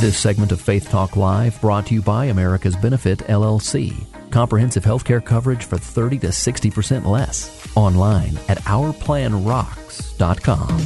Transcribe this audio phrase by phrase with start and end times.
[0.00, 3.94] This segment of Faith Talk Live brought to you by America's Benefit LLC.
[4.30, 7.66] Comprehensive healthcare coverage for 30 to 60% less.
[7.74, 10.78] Online at ourplanrocks.com.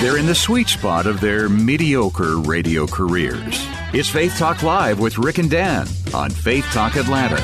[0.00, 3.64] They're in the sweet spot of their mediocre radio careers.
[3.92, 7.38] It's Faith Talk Live with Rick and Dan on Faith Talk Atlanta.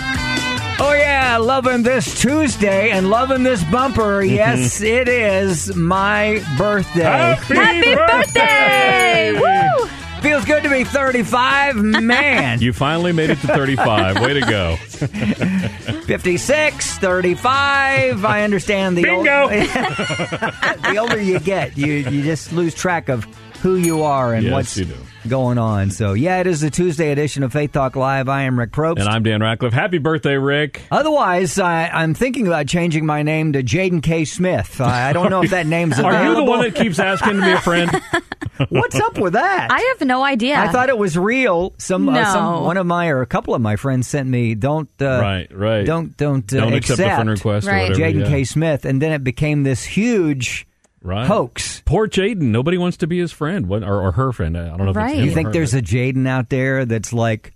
[0.85, 4.21] Oh yeah, loving this Tuesday and loving this bumper.
[4.23, 4.35] Mm-hmm.
[4.35, 7.03] Yes, it is my birthday.
[7.05, 9.33] Happy, Happy birthday!
[9.41, 9.89] Woo!
[10.23, 12.61] Feels good to be 35, man.
[12.61, 14.21] you finally made it to 35.
[14.21, 14.77] Way to go.
[16.07, 18.25] 56, 35.
[18.25, 19.43] I understand the Bingo.
[19.43, 23.25] Old, the older you get, you you just lose track of
[23.63, 24.97] who you are and yes, what's you do.
[25.29, 25.91] Going on.
[25.91, 28.29] So, yeah, it is the Tuesday edition of Faith Talk Live.
[28.29, 28.99] I am Rick Probst.
[28.99, 29.73] And I'm Dan Ratcliffe.
[29.73, 30.83] Happy birthday, Rick.
[30.91, 34.25] Otherwise, I, I'm thinking about changing my name to Jayden K.
[34.25, 34.81] Smith.
[34.81, 36.17] I, I don't know if that name's available.
[36.17, 37.91] Are you the one that keeps asking to be a friend?
[38.69, 39.71] What's up with that?
[39.71, 40.57] I have no idea.
[40.59, 41.73] I thought it was real.
[41.79, 42.13] Some, no.
[42.13, 45.21] uh, some one of my or a couple of my friends sent me don't uh,
[45.21, 47.93] right right don't don't uh, don't accept, accept a friend request right.
[47.93, 48.29] Jayden yeah.
[48.29, 48.45] K.
[48.45, 50.67] Smith, and then it became this huge
[51.03, 51.27] right.
[51.27, 51.83] hoax.
[51.85, 52.43] Poor Jayden.
[52.43, 54.57] Nobody wants to be his friend what, or, or her friend.
[54.57, 55.11] I don't know if Right.
[55.11, 57.55] it's him You or think her, there's but- a Jayden out there that's like,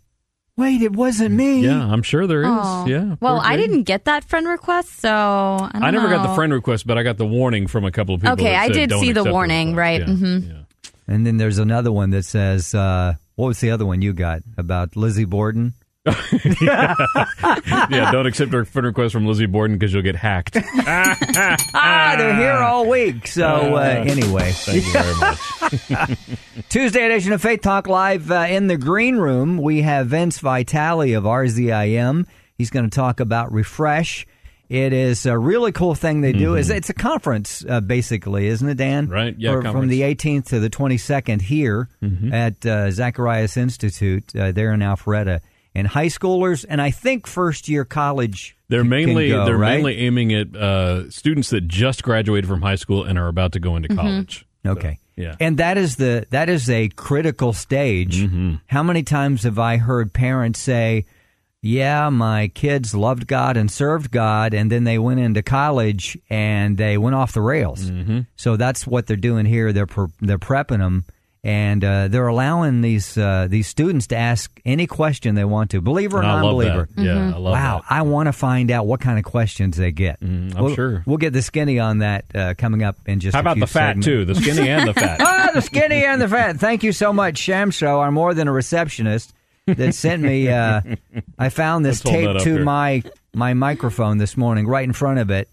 [0.56, 1.61] wait, it wasn't me.
[1.64, 2.48] Yeah, I'm sure there is.
[2.50, 2.86] Oh.
[2.86, 3.16] Yeah.
[3.20, 3.61] Well, poor I Jayden.
[3.61, 6.28] didn't get that friend request, so I don't I never got know.
[6.30, 8.34] the friend request, but I got the warning from a couple of people.
[8.34, 10.48] Okay, that I said, did "Don't see the accept warning, request." right, Yeah, mhm.
[10.48, 10.53] yeah.
[11.08, 14.42] And then there's another one that says, uh, what was the other one you got
[14.58, 15.75] about Lizzie Borden?
[16.60, 16.94] Yeah,
[17.90, 18.10] yeah.
[18.12, 20.56] don't accept a friend request from Lizzie Borden because you'll get hacked.
[21.78, 23.26] Ah, they're here all week.
[23.26, 25.14] So uh, anyway, Thank you very
[26.08, 26.19] much.
[26.69, 29.58] Tuesday edition of Faith Talk Live uh, in the green room.
[29.58, 32.26] We have Vince Vitale of RZIM.
[32.56, 34.26] He's going to talk about Refresh.
[34.69, 36.56] It is a really cool thing they do.
[36.56, 39.08] Is It's a conference, uh, basically, isn't it, Dan?
[39.08, 42.32] Right, yeah, For- From the 18th to the 22nd here Mm-hmm.
[42.32, 45.41] at uh, Zacharias Institute uh, there in Alpharetta.
[45.76, 48.56] And high schoolers, and I think first year college.
[48.69, 49.75] They're can mainly go, they're right?
[49.75, 53.60] mainly aiming at uh, students that just graduated from high school and are about to
[53.60, 54.47] go into college.
[54.66, 54.92] Okay.
[54.92, 55.37] So, yeah.
[55.38, 58.22] And that is the that is a critical stage.
[58.22, 58.54] Mm-hmm.
[58.66, 61.04] How many times have I heard parents say,
[61.60, 66.76] "Yeah, my kids loved God and served God, and then they went into college and
[66.76, 68.20] they went off the rails." Mm-hmm.
[68.37, 69.72] So that's what they're doing here.
[69.72, 71.04] They're pre- they're prepping them.
[71.46, 75.80] And uh, they're allowing these uh, these students to ask any question they want to,
[75.80, 76.88] believer or And non-believer.
[76.96, 77.00] that.
[77.04, 77.94] Yeah, I love Wow, that.
[77.94, 80.18] I want to find out what kind of questions they get.
[80.20, 81.04] Mm, I'm we'll, sure.
[81.06, 83.34] we'll get the skinny on that uh, coming up in just.
[83.34, 84.06] How a about few the fat segments.
[84.06, 84.24] too?
[84.24, 85.20] The skinny and the fat.
[85.22, 86.56] ah, the skinny and the fat.
[86.58, 88.04] Thank you so much, Shamsho.
[88.04, 89.32] I'm more than a receptionist
[89.68, 90.48] that sent me.
[90.48, 90.80] Uh,
[91.38, 92.64] I found this Let's tape to here.
[92.64, 95.48] my my microphone this morning, right in front of it,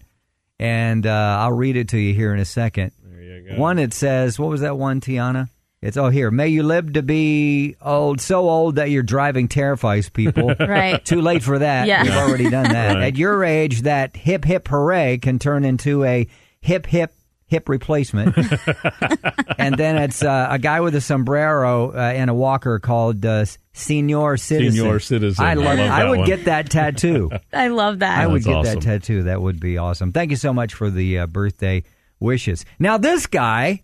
[0.58, 2.90] and uh, I'll read it to you here in a second.
[3.00, 3.60] There you go.
[3.60, 5.50] One, it says, "What was that one, Tiana?"
[5.84, 6.30] It's all here.
[6.30, 10.54] May you live to be old, so old that your driving terrifies people.
[10.64, 11.04] Right.
[11.04, 11.86] Too late for that.
[11.86, 12.02] Yeah.
[12.02, 12.94] We've already done that.
[12.94, 13.04] Right.
[13.04, 16.26] At your age, that hip hip hooray can turn into a
[16.60, 17.12] hip hip
[17.46, 18.36] hip replacement.
[19.58, 23.44] and then it's uh, a guy with a sombrero uh, and a walker called uh,
[23.74, 24.72] Senior Citizen.
[24.72, 25.44] Senior Citizen.
[25.44, 26.28] I, I love, love I would one.
[26.28, 27.30] get that tattoo.
[27.52, 28.18] I love that.
[28.18, 28.74] I would That's get awesome.
[28.80, 29.22] that tattoo.
[29.24, 30.12] That would be awesome.
[30.12, 31.84] Thank you so much for the uh, birthday
[32.20, 32.64] wishes.
[32.78, 33.82] Now, this guy,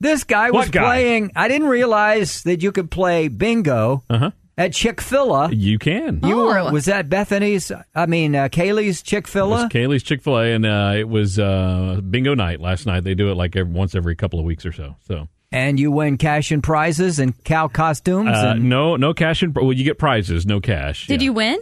[0.00, 0.82] this guy was guy?
[0.82, 1.32] playing.
[1.36, 4.30] I didn't realize that you could play bingo Uh-huh.
[4.58, 5.50] at Chick Fil A.
[5.52, 6.20] You can.
[6.24, 6.46] You Oh.
[6.46, 7.70] were was that Bethany's?
[7.94, 9.68] I mean, uh, Kaylee's Chick Fil A.
[9.68, 13.04] Kaylee's Chick Fil A, and uh, it was uh, bingo night last night.
[13.04, 14.96] They do it like every, once every couple of weeks or so.
[15.06, 18.28] So And you win cash and prizes and cow costumes.
[18.28, 21.06] uh, and no, no cash and well, you get prizes, no cash.
[21.06, 21.26] Did Yeah.
[21.26, 21.58] you win?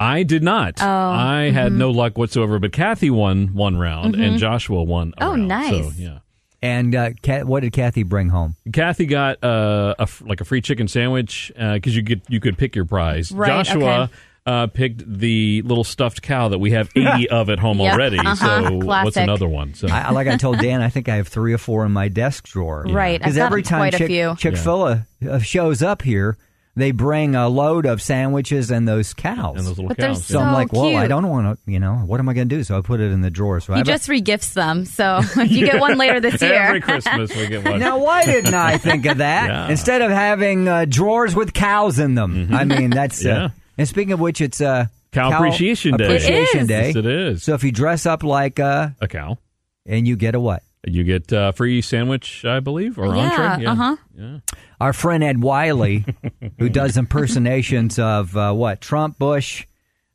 [0.00, 0.74] I did not.
[0.80, 2.60] Oh, I had no luck whatsoever.
[2.60, 5.12] But Kathy won one round, and Joshua won.
[5.18, 5.48] A Oh, round.
[5.48, 5.70] nice.
[5.70, 6.18] So, yeah.
[6.60, 8.56] And uh, Kat, what did Kathy bring home?
[8.72, 12.58] Kathy got uh, a f- like a free chicken sandwich because you get you could
[12.58, 13.30] pick your prize.
[13.30, 14.12] Right, Joshua okay.
[14.44, 18.18] uh, picked the little stuffed cow that we have eighty of at home Yep, already.
[18.18, 19.74] uh-huh, So what's another one?
[19.74, 22.08] So I, like I told Dan, I think I have three or four in my
[22.08, 22.84] desk drawer.
[22.88, 23.20] Right.
[23.20, 26.36] Because every time quite a Chick, Chick Fil A uh, shows up here,
[26.78, 29.56] they bring a load of sandwiches and those cows.
[29.58, 30.24] And those little But they're cows.
[30.24, 30.44] so yeah.
[30.46, 32.56] I'm So like, well, I don't want to, you know, what am I going to
[32.56, 32.64] do?
[32.64, 33.60] So I put it in the drawer.
[33.60, 34.84] So I He have a- just regifts them.
[34.84, 36.54] So if you get one later this year.
[36.54, 37.78] Every Christmas we get one.
[37.88, 39.68] Now, why didn't I think of that Yeah.
[39.68, 42.48] instead of having uh, drawers with cows in them?
[42.52, 43.48] I mean, that's uh, Yeah.
[43.76, 46.04] And speaking of which, it's uh, Cow Appreciation Day.
[46.04, 46.68] Appreciation It is.
[46.68, 46.86] Day.
[46.88, 47.42] Yes, it is.
[47.42, 49.38] So if you dress up like uh, a cow.
[49.86, 50.62] and you get a what?
[50.86, 53.64] You get uh, free sandwich, I believe, or Yeah, entree.
[53.64, 53.96] Yeah, uh-huh.
[54.16, 54.38] Yeah.
[54.80, 56.04] Our friend Ed Wiley,
[56.58, 59.66] who does impersonations of uh, what Trump, Bush,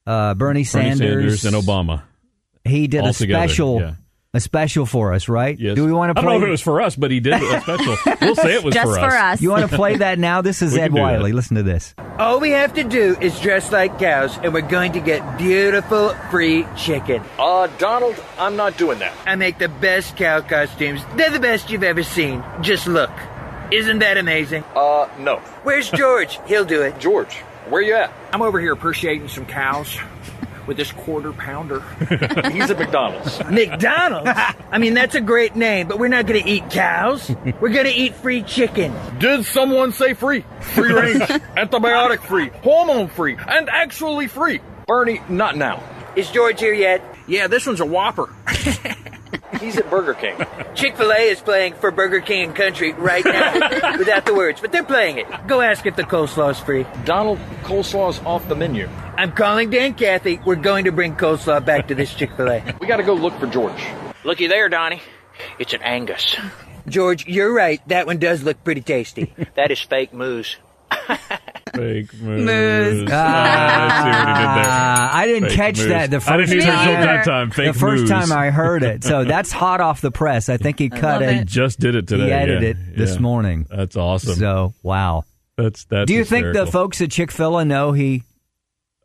[0.08, 2.04] uh, Bernie, Bernie Sanders, Sanders and Obama.
[2.64, 3.96] He did all a together, special, yeah.
[4.36, 5.60] A special for us, right?
[5.60, 5.76] Yes.
[5.76, 6.32] Do we want to I play?
[6.34, 7.96] don't know if it was for us, but he did it a special.
[8.22, 9.36] we'll say it was Just for for us.
[9.36, 9.42] us.
[9.44, 10.42] You want to play that now?
[10.42, 11.32] This is We Ed Wiley.
[11.32, 11.36] that.
[11.36, 11.94] Listen to this.
[12.18, 16.10] All we have to do is dress like cows, and we're going to get beautiful
[16.32, 17.22] free chicken.
[17.38, 19.14] Uh, Donald, I'm not doing that.
[19.28, 21.02] I make the best cow costumes.
[21.16, 22.44] They're the best you've ever seen.
[22.62, 23.12] Just look.
[23.72, 24.64] Isn't that amazing?
[24.76, 25.38] Uh, no.
[25.64, 26.40] Where's George?
[26.48, 27.00] He'll do it.
[27.00, 27.36] George,
[27.70, 28.12] where you at?
[28.32, 29.96] I'm over here appreciating some cows
[30.68, 31.82] with this quarter pounder.
[32.52, 33.40] He's at McDonald's.
[33.50, 34.32] McDonald's?
[34.72, 37.30] I mean, that's a great name, but we're not going to eat cows.
[37.60, 38.94] We're going to eat free chicken.
[39.20, 40.46] Did someone say free?
[40.60, 44.62] Free range, antibiotic free, hormone free, and actually free.
[44.88, 45.84] Bernie, not now.
[46.16, 47.04] Is George here yet?
[47.28, 48.34] Yeah, this one's a Whopper.
[49.60, 50.36] He's at Burger King.
[50.76, 54.60] Chick fil A is playing for Burger King and Country right now without the words,
[54.60, 55.28] but they're playing it.
[55.48, 56.86] Go ask if the coleslaw's free.
[57.06, 58.90] Donald, coleslaw's off the menu.
[59.18, 60.40] I'm calling Dan Cathy.
[60.46, 62.64] We're going to bring coleslaw back to this Chick fil A.
[62.82, 63.82] We gotta go look for George.
[64.24, 65.02] Looky there, Donnie.
[65.60, 66.36] It's an Angus.
[66.88, 67.86] George, you're right.
[67.88, 69.34] That one does look pretty tasty.
[69.56, 70.58] That is fake moose.
[71.76, 72.46] Fake Moose.
[72.46, 73.10] moose.
[73.12, 74.72] Ah, I see what he did there.
[74.72, 75.88] Uh, I didn't Fake catch moose.
[75.88, 76.94] that the I first didn't either.
[76.94, 77.02] time.
[77.02, 77.50] that time.
[77.52, 78.10] Fake the first moose.
[78.12, 79.04] time I heard it.
[79.04, 80.50] So that's hot off the press.
[80.50, 81.38] I think he cut love it.
[81.38, 81.48] it.
[81.48, 82.26] just did it today.
[82.26, 82.70] He edited yeah.
[82.94, 83.22] it this Yeah.
[83.22, 83.66] morning.
[83.72, 84.36] That's awesome.
[84.36, 85.24] So wow.
[85.58, 86.08] that's that's.
[86.08, 88.22] Do you think the folks at Chick Fil A know he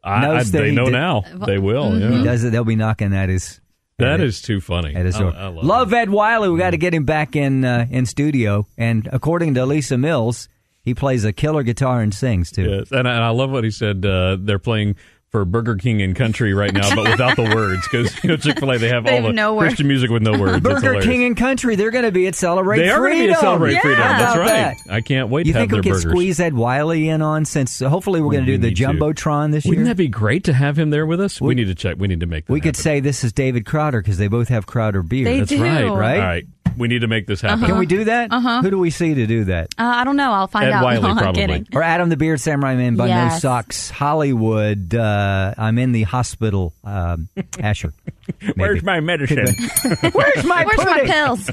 [0.08, 1.22] I, I, that they know did- now?
[1.46, 1.92] They will.
[1.94, 2.22] he Yeah.
[2.24, 2.50] does it?
[2.50, 3.60] They'll be knocking at his.
[3.98, 4.94] That at is too funny.
[4.94, 5.34] At his I, door.
[5.36, 5.92] I love, love.
[5.92, 6.48] Ed Wiley.
[6.48, 8.66] We got to get him back in uh, in studio.
[8.76, 10.48] And according to Lisa Mills,
[10.82, 12.62] he plays a killer guitar and sings too.
[12.70, 14.06] Yes, and I, and I love what he said.
[14.06, 14.94] Uh, they're playing
[15.30, 18.58] for Burger King and Country right now, but without the words because you know, Chick
[18.58, 19.68] Fil A they have They all have the no words.
[19.68, 20.60] Christian music with no words.
[20.60, 21.00] Burger.
[21.02, 23.38] King and Country, they're going to be at Celebrate They are going to be at
[23.40, 23.80] Celebrate Yeah.
[23.80, 23.98] Freedom.
[24.00, 24.46] That's right.
[24.46, 24.76] that?
[24.88, 26.12] I can't wait You to have think we their could burgers.
[26.12, 28.84] squeeze Ed Wiley in on since hopefully we're going to We do the need to.
[28.84, 29.72] jumbotron this year?
[29.72, 31.40] Wouldn't that be great to have him there with us?
[31.40, 31.96] We, need to check.
[31.98, 32.46] We need to make.
[32.46, 32.82] That we could happen.
[32.82, 35.24] say this is David Crowder because they both have Crowder beer.
[35.26, 35.62] They that's do.
[35.62, 35.88] right.
[35.90, 36.44] Right?
[36.78, 36.88] All right.
[36.88, 37.66] We need to make this happen.
[37.66, 38.32] Can we do that?
[38.32, 38.62] Uh-huh.
[38.62, 39.74] Who do we see to do that?
[39.78, 40.32] Uh, I don't know.
[40.32, 40.84] I'll find Ed out.
[40.84, 41.66] Wiley, No, I'm probably.
[41.74, 43.42] Or Adam the Beard Samurai Man by No Yes.
[43.42, 44.94] Socks, Hollywood.
[44.94, 46.72] Uh, I'm in the hospital.
[46.84, 47.28] Um,
[47.60, 47.92] Asher.
[48.40, 48.52] maybe.
[48.56, 49.46] Where's my medicine?
[50.12, 51.50] Where's my Where's my pills?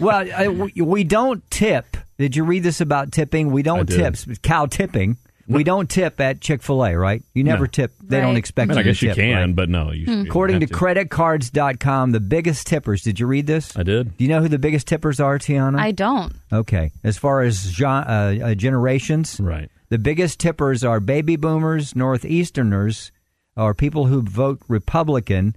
[0.00, 1.96] Well, uh, we, we don't tip.
[2.18, 3.50] Did you read this about tipping?
[3.50, 4.14] We don't did.
[4.16, 4.42] tip.
[4.42, 5.16] Cow tipping.
[5.46, 7.22] We don't tip at Chick Fil A, right?
[7.34, 7.66] You never No.
[7.66, 7.92] tip.
[8.02, 9.22] They don't expect I, mean, I guess to you tip.
[9.22, 9.56] can, right?
[9.56, 9.90] but no.
[9.90, 13.02] You, you According to have creditcards.com, the biggest tippers.
[13.02, 13.76] Did you read this?
[13.76, 14.16] I did.
[14.16, 15.78] Do you know who the biggest tippers are, Tiana?
[15.78, 16.32] I don't.
[16.52, 16.92] Okay.
[17.02, 19.70] As far as gen- uh, uh, generations, Right.
[19.90, 23.10] the biggest tippers are baby boomers, northeasterners,
[23.56, 25.54] or people who vote Republican.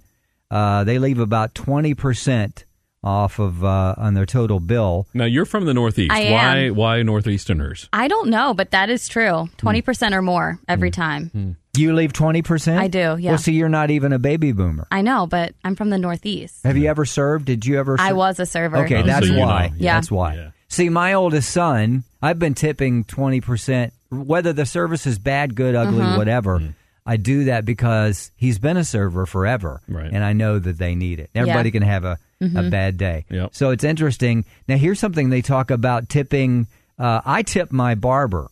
[0.50, 2.64] Uh, they leave about 20%
[3.04, 5.06] off of uh, on their total bill.
[5.14, 6.12] Now you're from the Northeast.
[6.12, 6.56] I why?
[6.58, 6.74] am.
[6.74, 7.88] Why Northeasterners?
[7.92, 9.48] I don't know, but that is true.
[9.58, 11.56] 20% or more every time.
[11.76, 12.76] You leave 20%?
[12.76, 13.30] I do, yeah.
[13.30, 14.88] Well, see, you're not even a baby boomer.
[14.90, 16.64] I know, but I'm from the Northeast.
[16.64, 17.44] Have you ever served?
[17.44, 18.78] Did you ever I was a server.
[18.78, 19.68] Okay, Oh, that's so you why.
[19.68, 19.74] know.
[19.78, 19.94] Yeah.
[19.94, 20.34] That's why.
[20.34, 20.50] Yeah.
[20.66, 26.00] See, my oldest son, I've been tipping 20%, whether the service is bad, good, ugly,
[26.00, 26.16] Mm-hmm.
[26.16, 26.74] whatever.
[27.06, 29.80] I do that because he's been a server forever.
[29.88, 30.10] Right.
[30.12, 31.30] And I know that they need it.
[31.34, 31.72] Everybody Yeah.
[31.72, 32.70] can have a, a Mm-hmm.
[32.70, 33.24] bad day.
[33.30, 33.50] Yep.
[33.54, 34.44] So it's interesting.
[34.68, 36.66] Now, here's something they talk about tipping.
[36.98, 38.48] Uh, I tip my barber,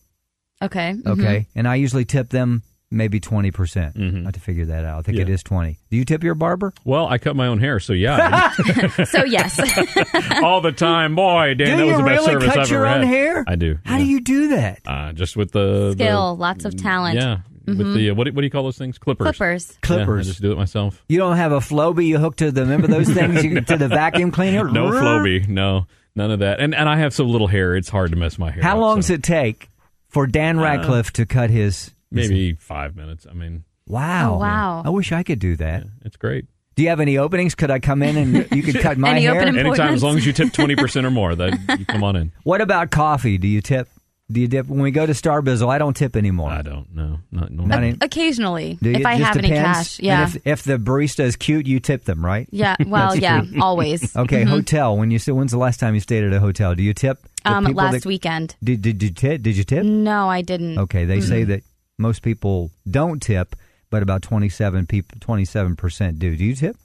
[0.61, 0.93] Okay.
[0.93, 1.07] mhm.
[1.19, 1.47] okay?
[1.55, 3.53] And I usually tip them maybe 20%.
[3.53, 4.19] percent Mm-hmm.
[4.19, 4.99] I have to figure that out.
[4.99, 5.33] I think it Yeah.
[5.35, 6.73] is 20 Do you tip your barber?
[6.85, 8.51] Well, I cut my own hair, so yeah,
[9.05, 9.59] So, yes.
[10.43, 11.15] all the time.
[11.15, 13.01] Boy, Dan, do that was you the best really service cut I've your ever own
[13.03, 13.09] had.
[13.13, 13.45] hair?
[13.47, 13.77] I do.
[13.85, 14.03] How yeah.
[14.03, 14.79] do you do that?
[14.85, 17.15] Uh, just with the Skill, the- lots of talent.
[17.19, 18.97] Yeah, with the uh, what do, what do you call those things?
[18.97, 19.25] Clippers.
[19.37, 19.71] Clippers.
[19.71, 20.27] Yeah, Clippers.
[20.27, 21.03] I just do it myself.
[21.09, 23.87] You don't have a Flowbee you hook to the remember those things you, to the
[23.87, 24.65] vacuum cleaner?
[24.71, 26.59] No Flowbee, no, none of that.
[26.59, 28.63] And and I have so little hair; it's hard to mess my hair.
[28.63, 29.69] How up, long so does it take
[30.07, 31.91] for Dan Radcliffe to cut his?
[32.09, 33.27] Maybe five minutes.
[33.29, 34.35] I mean, Wow!
[34.35, 34.81] Oh, wow.
[34.85, 35.83] I wish I could do that.
[36.05, 36.45] it's great.
[36.75, 37.55] Do you have any openings?
[37.55, 39.41] Could I come in and you could cut my Any hair?
[39.41, 42.15] opening- Anytime, as long as you tip twenty percent or more, that you come on
[42.15, 42.31] in.
[42.43, 43.37] What about coffee?
[43.37, 43.89] Do you tip?
[44.29, 45.69] Do you dip when we go to Star Bizzle?
[45.69, 46.49] I don't tip anymore.
[46.49, 47.19] I don't know.
[47.31, 47.87] Not Not normally.
[47.89, 48.97] any- Occasionally, Do you?
[48.97, 49.99] if I It just have any cash.
[50.01, 50.25] Yeah.
[50.25, 52.45] And if, if the barista is cute, you tip them, right?
[52.51, 52.75] yeah.
[52.85, 53.61] Well, yeah, true.
[53.61, 54.13] always.
[54.17, 54.43] Okay.
[54.43, 54.47] Mhm.
[54.49, 54.97] Hotel.
[54.97, 56.75] When you stay, when's the last time you stayed at a hotel?
[56.75, 57.19] Do you tip?
[57.45, 58.55] The Um, last that- weekend.
[58.61, 59.41] Did did you tip?
[59.43, 59.85] Did you tip?
[59.85, 60.77] No, I didn't.
[60.77, 61.47] Okay, they say Mm-mm.
[61.47, 61.63] that
[61.97, 63.55] most people don't tip,
[63.89, 66.35] but about twenty seven people, twenty seven percent do.
[66.35, 66.75] Do you tip?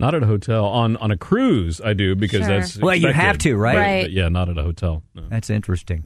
[0.00, 0.64] Not at a hotel.
[0.64, 2.48] On on a cruise, I do because Sure.
[2.60, 3.74] that's Well, you have to, right?
[3.74, 4.02] But- Right.
[4.04, 5.02] but yeah, not at a hotel.
[5.14, 5.24] No.
[5.28, 6.02] That's interesting.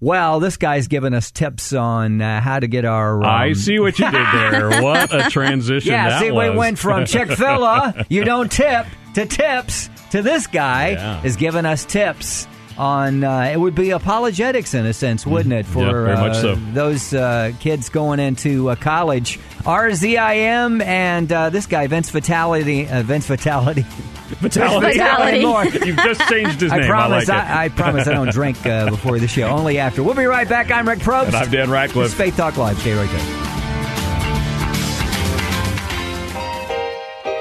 [0.00, 3.18] Well, this guy's giving us tips on uh, how to get our.
[3.22, 4.70] Um, I see what you did there.
[4.82, 6.50] What a transition Yeah, see, was.
[6.50, 11.22] we went from Chick Fil A, you don't tip, to tips, to this guy Yeah.
[11.22, 12.46] is giving us tips
[12.78, 13.24] on.
[13.24, 16.08] Uh, it would be apologetics in a sense, wouldn't it, for Mm-hmm.
[16.08, 16.54] Yeah, very much uh, so.
[16.72, 19.38] those uh, kids going into uh, college?
[19.64, 22.88] RZIM and uh, this guy, Vince Vitality.
[22.88, 23.84] Uh, Vince Vitality.
[24.36, 24.98] Vitality.
[24.98, 25.64] Vitality more.
[25.64, 26.82] You've just changed his name.
[26.82, 27.28] I promise.
[27.28, 27.50] I like it.
[27.50, 29.48] I, I promise I don't drink uh, before the show.
[29.48, 30.02] Only after.
[30.02, 30.70] We'll be right back.
[30.70, 31.26] I'm Rick Probst.
[31.26, 32.06] And I'm Dan Ratcliffe.
[32.06, 32.78] It's Faith Talk Live.
[32.78, 33.46] Stay right there.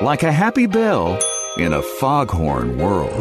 [0.01, 1.19] Like a happy bell
[1.58, 3.12] in a foghorn world.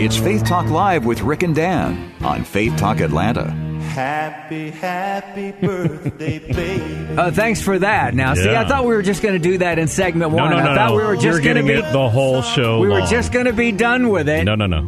[0.00, 3.71] It's Faith Talk Live with Rick and Dan on Faith Talk Atlanta.
[3.92, 7.14] Happy, happy birthday, baby.
[7.16, 8.14] Uh, thanks for that.
[8.14, 10.50] Now, see, I thought we were just going to do that in segment No, one.
[10.50, 10.96] no, no, I thought no.
[10.96, 12.80] we were You're just going to getting be it the whole show.
[12.80, 13.10] we were long.
[13.10, 14.44] just going to be done with it.
[14.44, 14.80] No, no, no.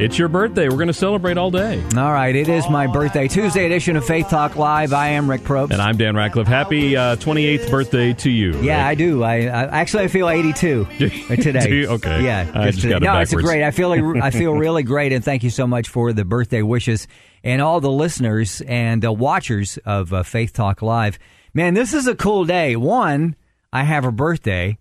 [0.00, 0.70] It's your birthday.
[0.70, 1.78] We're going to celebrate all day.
[1.94, 4.94] All right, it is my birthday Tuesday edition of Faith Talk Live.
[4.94, 5.72] I am Rick Probst.
[5.72, 6.46] And I'm Dan Ratcliffe.
[6.46, 8.58] Happy uh, 28th birthday to you.
[8.62, 9.22] yeah, I do.
[9.22, 11.86] I, I actually I feel 82 today.
[11.86, 12.24] Okay.
[12.24, 12.94] Yeah, I just today.
[12.94, 13.46] got it no, it's backwards.
[13.46, 13.62] great.
[13.62, 13.92] I feel
[14.22, 17.06] I feel really great, and thank you so much for the birthday wishes
[17.44, 21.18] and all the listeners and uh, watchers of uh, Faith Talk Live.
[21.52, 22.74] Man, this is a cool day.
[22.74, 23.36] One,
[23.70, 24.78] I have a birthday,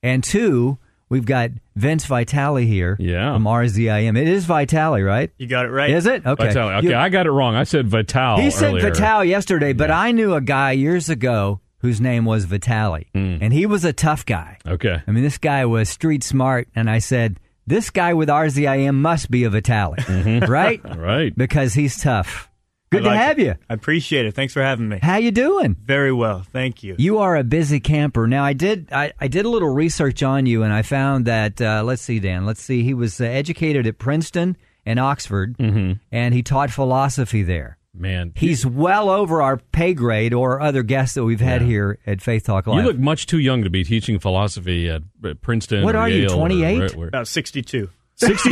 [0.00, 0.78] and two,
[1.10, 2.96] we've got Vince Vitale here.
[2.98, 3.34] Yeah.
[3.34, 4.16] from RZIM.
[4.16, 5.30] It is Vitale, right?
[5.36, 5.90] You got it right.
[5.90, 6.24] Is it?
[6.24, 6.46] Okay.
[6.46, 6.78] Vitale.
[6.78, 7.54] Okay, You- I got it wrong.
[7.54, 8.38] I said Vital.
[8.38, 8.90] he said earlier.
[8.90, 13.38] Vital yesterday, but I knew a guy years ago whose name was Vitali, hmm.
[13.40, 14.58] and he was a tough guy.
[14.66, 15.02] Okay.
[15.06, 19.30] I mean, this guy was street smart, and I said, this guy with RZIM must
[19.30, 20.44] be a Vitali, mm-hmm.
[20.50, 20.80] right?
[20.84, 21.34] All right.
[21.36, 22.49] Because he's tough.
[22.90, 23.42] Good I to have it.
[23.44, 23.54] you.
[23.68, 24.34] I appreciate it.
[24.34, 24.98] Thanks for having me.
[25.00, 25.76] How you doing?
[25.84, 26.42] Very well.
[26.52, 26.96] Thank you.
[26.98, 28.26] You are a busy camper.
[28.26, 31.60] Now, I did I, I did a little research on you, and I found that
[31.60, 32.46] uh, let's see, Dan.
[32.46, 32.82] Let's see.
[32.82, 35.92] He was uh, educated at Princeton and Oxford, Mm-hmm.
[36.10, 37.76] and he taught philosophy there.
[37.94, 41.66] Man, He's well over our pay grade or other guests that we've had Yeah.
[41.68, 42.76] here at Faith Talk Live.
[42.76, 45.84] you look much too young to be teaching philosophy at at Princeton.
[45.84, 46.78] What or are you, Yale or 28?
[46.78, 47.88] where- where- About 62.
[48.20, 48.50] 60.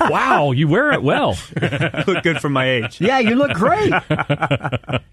[0.10, 1.36] wow, you wear it well.
[2.06, 3.00] Look good for my age.
[3.00, 3.92] Yeah, you look great.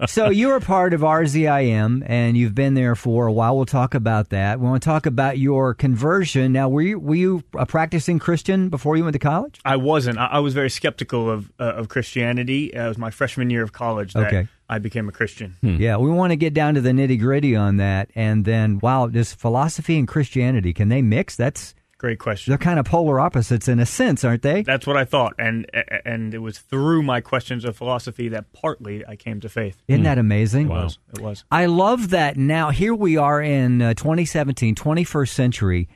[0.08, 3.56] so you're a part of RZIM, and you've been there for a while.
[3.56, 4.60] We'll talk about that.
[4.60, 6.52] We want to talk about your conversion.
[6.54, 9.60] Now, were you were you a practicing Christian before you went to college?
[9.66, 10.18] I wasn't.
[10.18, 12.76] I, I was very skeptical of uh, of Christianity.
[12.76, 14.48] Uh, it was my freshman year of college that Okay.
[14.70, 15.56] I became a Christian.
[15.64, 19.08] Yeah, we want to get down to the nitty gritty on that, and then wow,
[19.08, 21.36] does philosophy and Christianity can they mix?
[21.36, 22.50] That's Great question.
[22.52, 24.64] they're kind of polar opposites in a sense, aren't they?
[24.64, 25.70] That's what I thought, and
[26.06, 29.84] and it was through my questions of philosophy that partly I came to faith.
[29.90, 30.68] Isn't that amazing?
[30.68, 30.98] It was.
[31.14, 31.44] It was.
[31.52, 32.70] I love that now.
[32.70, 35.90] Here we are in uh, 2017, 21st century,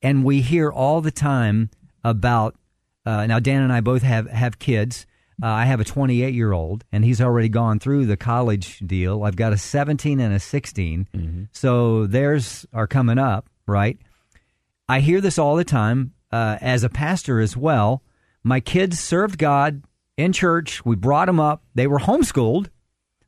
[0.00, 1.70] and we hear all the time
[2.04, 2.54] about.
[3.04, 5.04] Uh, now, Dan and I both have have kids.
[5.42, 9.24] Uh, I have a 28 year old, and he's already gone through the college deal.
[9.24, 13.98] I've got a 17 and a 16, so theirs are coming up, right?
[14.90, 18.02] I hear this all the time uh, as a pastor as well.
[18.42, 19.84] My kids served God
[20.16, 20.84] in church.
[20.84, 21.62] We brought them up.
[21.76, 22.70] They were homeschooled.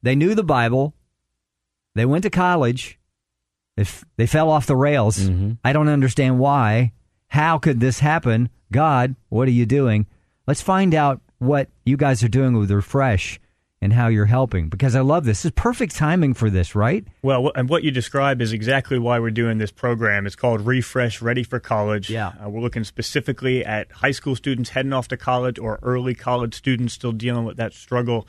[0.02, 0.92] They knew the Bible.
[1.94, 2.98] They went to college.
[3.76, 5.20] If they fell off the rails.
[5.62, 6.94] I don't understand why.
[7.28, 8.48] How could this happen?
[8.72, 10.06] God, what are you doing?
[10.48, 13.38] Let's find out what you guys are doing with Refresh
[13.82, 15.42] and how you're helping because I love this.
[15.42, 17.04] This is perfect timing for this, right?
[17.22, 20.24] Well, and what you describe is exactly why we're doing this program.
[20.24, 22.08] It's called Refresh Ready for College.
[22.08, 22.28] Yeah.
[22.28, 26.54] Uh, we're looking specifically at high school students heading off to college or early college
[26.54, 28.28] students still dealing with that struggle,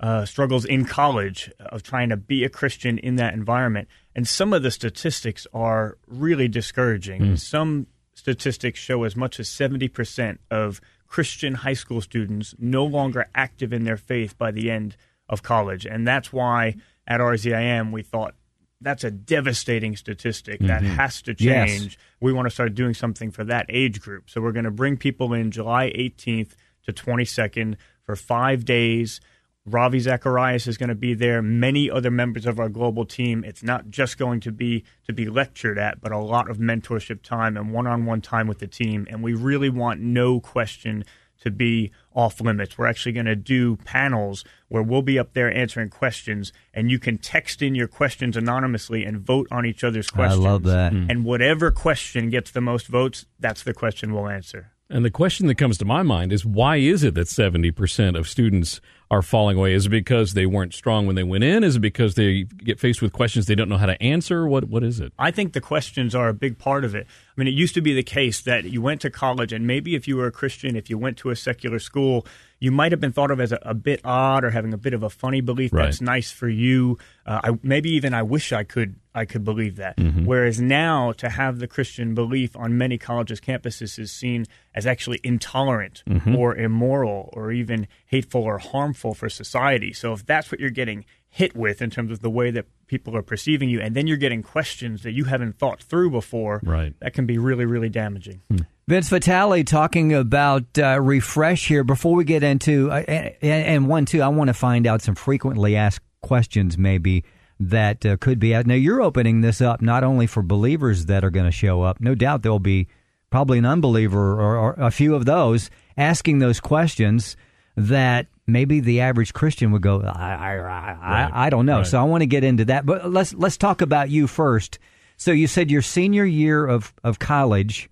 [0.00, 3.88] uh, struggles in college of trying to be a Christian in that environment.
[4.14, 7.36] And some of the statistics are really discouraging.
[7.36, 13.72] Some statistics show as much as 70% of Christian high school students no longer active
[13.72, 14.96] in their faith by the end
[15.28, 15.86] of college.
[15.86, 18.34] And that's why at RZIM we thought
[18.80, 20.94] that's a devastating statistic that mm-hmm.
[20.94, 21.68] has to Yes.
[21.70, 21.98] change.
[22.20, 24.28] We want to start doing something for that age group.
[24.28, 26.52] So we're going to bring people in July 18th
[26.84, 29.20] to 22nd for five days.
[29.66, 31.42] Ravi Zacharias is going to be there.
[31.42, 33.42] Many other members of our global team.
[33.44, 37.22] It's not just going to be to be lectured at, but a lot of mentorship
[37.22, 39.08] time and one-on-one time with the team.
[39.10, 41.04] And we really want no question
[41.40, 42.78] to be off limits.
[42.78, 46.98] We're actually going to do panels where we'll be up there answering questions, and you
[46.98, 50.44] can text in your questions anonymously and vote on each other's questions.
[50.44, 50.92] I love that.
[50.92, 51.10] Hmm.
[51.10, 54.72] And whatever question gets the most votes, that's the question we'll answer.
[54.88, 58.28] And the question that comes to my mind is why is it that 70% of
[58.28, 59.72] students are falling away?
[59.72, 61.62] Is it because they weren't strong when they went in?
[61.62, 64.46] Is it because they get faced with questions they don't know how to answer?
[64.46, 65.12] What what is it?
[65.18, 67.06] I think the questions are a big part of it.
[67.06, 69.94] I mean, it used to be the case that you went to college and maybe
[69.94, 72.26] if you were a Christian, if you went to a secular school,
[72.58, 74.94] you might have been thought of as a, a bit odd or having a bit
[74.94, 75.84] of a funny belief Right.
[75.84, 76.96] that's nice for you.
[77.26, 79.96] Uh, I, maybe even I wish I could I could believe that.
[79.96, 80.24] Mhm.
[80.26, 84.44] Whereas now to have the Christian belief on many colleges campuses is seen
[84.74, 86.36] as actually intolerant Mhm.
[86.36, 89.92] or immoral or even hateful or harmful for society.
[89.92, 93.16] So if that's what you're getting hit with in terms of the way that people
[93.16, 96.94] are perceiving you, and then you're getting questions that you haven't thought through before, right.
[97.00, 98.40] that can be really, really damaging.
[98.88, 101.82] Vince Vitale talking about uh, refresh here.
[101.82, 105.16] Before we get into uh, and, and one too, I want to find out some
[105.16, 107.24] frequently asked questions maybe
[107.58, 108.50] that uh, could be.
[108.62, 112.00] Now you're opening this up not only for believers that are going to show up.
[112.00, 112.86] No doubt there'll be
[113.28, 117.36] probably an unbeliever or, or a few of those asking those questions
[117.74, 121.30] that maybe the average Christian would go, I, I, I, Right.
[121.32, 121.78] I, I don't know.
[121.78, 121.86] Right.
[121.88, 124.78] So I want to get into that, but let's let's talk about you first.
[125.16, 127.90] So you said your senior year of of college.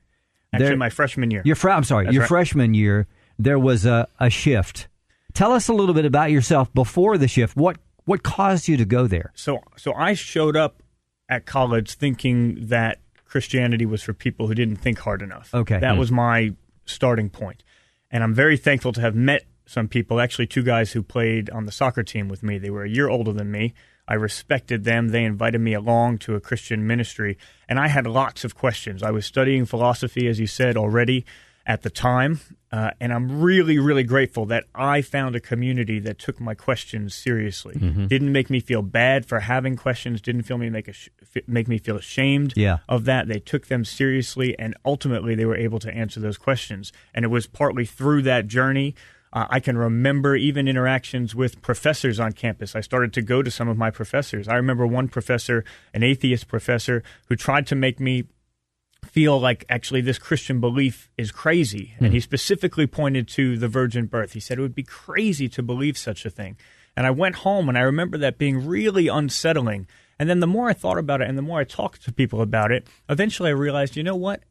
[0.55, 1.43] Actually, there- my freshman year.
[1.45, 2.29] your fr- I'm sorry, That's your right.
[2.29, 3.07] freshman year,
[3.39, 4.89] there was a, a shift.
[5.33, 7.57] Tell us a little bit about yourself before the shift.
[7.57, 9.33] What what caused you to go there?
[9.35, 10.83] So, so I showed up
[11.29, 15.53] at college thinking that Christianity was for people who didn't think hard enough.
[15.55, 15.79] Okay.
[15.81, 15.99] that Hmm.
[15.99, 16.53] was my
[16.85, 17.65] starting point,
[18.11, 20.21] and I'm very thankful to have met some people.
[20.21, 22.59] Actually, two guys who played on the soccer team with me.
[22.59, 23.73] They were a year older than me.
[24.07, 25.09] I respected them.
[25.09, 29.03] They invited me along to a Christian ministry, and I had lots of questions.
[29.03, 31.25] I was studying philosophy, as you said already,
[31.67, 36.19] at the time, uh, and I'm really, really grateful that I found a community that
[36.19, 37.77] took my questions seriously.
[37.77, 38.07] Mhm.
[38.09, 40.21] Didn't make me feel bad for having questions.
[40.21, 41.09] Didn't feel me make a sh-
[41.47, 42.79] make me feel ashamed Yeah.
[42.87, 43.29] of that.
[43.29, 46.93] They took them seriously, and ultimately they were able to answer those questions.
[47.15, 48.95] And it was partly through that journey.
[49.35, 52.77] Uh, I can remember even interactions with professors on campus.
[52.77, 54.47] I started to go to some of my professors.
[54.47, 58.25] I remember one professor, an atheist professor, who tried to make me
[59.05, 61.95] feel like actually this Christian belief is crazy.
[62.01, 64.33] And he specifically pointed to the virgin birth.
[64.33, 66.57] He said it would be crazy to believe such a thing.
[66.97, 69.89] And I went home and I remember that being really unsettling.
[70.19, 72.41] And then the more I thought about it and the more I talked to people
[72.41, 74.43] about it, eventually I realized, you know what?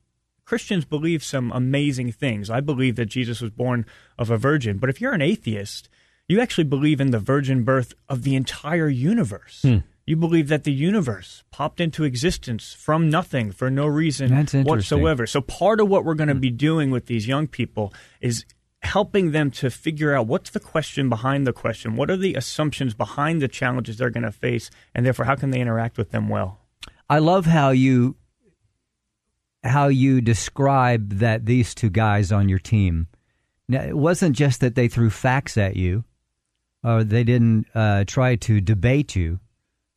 [0.45, 2.49] Christians believe some amazing things.
[2.49, 3.85] I believe that Jesus was born
[4.17, 4.77] of a virgin.
[4.77, 5.89] But if you're an atheist,
[6.27, 9.61] you actually believe in the virgin birth of the entire universe.
[9.61, 9.77] Hmm.
[10.05, 14.31] You believe that the universe popped into existence from nothing for no reason
[14.65, 15.25] whatsoever.
[15.25, 18.43] So part of what we're going to be doing with these young people is
[18.81, 22.93] helping them to figure out what's the question behind the question, what are the assumptions
[22.93, 26.27] behind the challenges they're going to face, and therefore how can they interact with them
[26.27, 26.59] well.
[27.09, 28.17] I love how you
[29.63, 33.07] how you describe that these two guys on your team.
[33.67, 36.03] Now, it wasn't just that they threw facts at you,
[36.83, 39.39] or they didn't uh, try to debate you,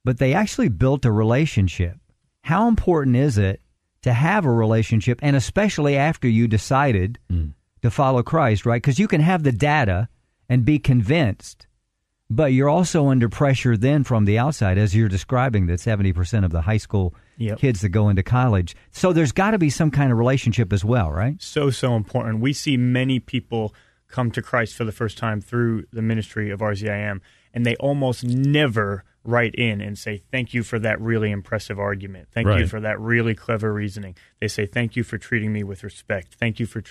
[0.04, 1.96] but they actually built a relationship.
[2.42, 3.60] How important is it
[4.02, 7.18] to have a relationship, and especially after you decided
[7.82, 8.80] to follow Christ, right?
[8.80, 10.08] Because you can have the data
[10.48, 11.66] and be convinced,
[12.30, 16.52] but you're also under pressure then from the outside, as you're describing that 70% of
[16.52, 17.58] the high school Yep.
[17.58, 18.74] kids that go into college.
[18.90, 21.40] So there's got to be some kind of relationship as well, right?
[21.40, 22.40] so so important.
[22.40, 23.74] We see many people
[24.08, 27.20] come to Christ for the first time through the ministry of RZIM,
[27.52, 32.28] and they almost never write in and say thank you for that really impressive argument.
[32.32, 34.14] Thank you for that really clever reasoning.
[34.40, 36.36] They say thank you for treating me with respect.
[36.38, 36.82] Thank you for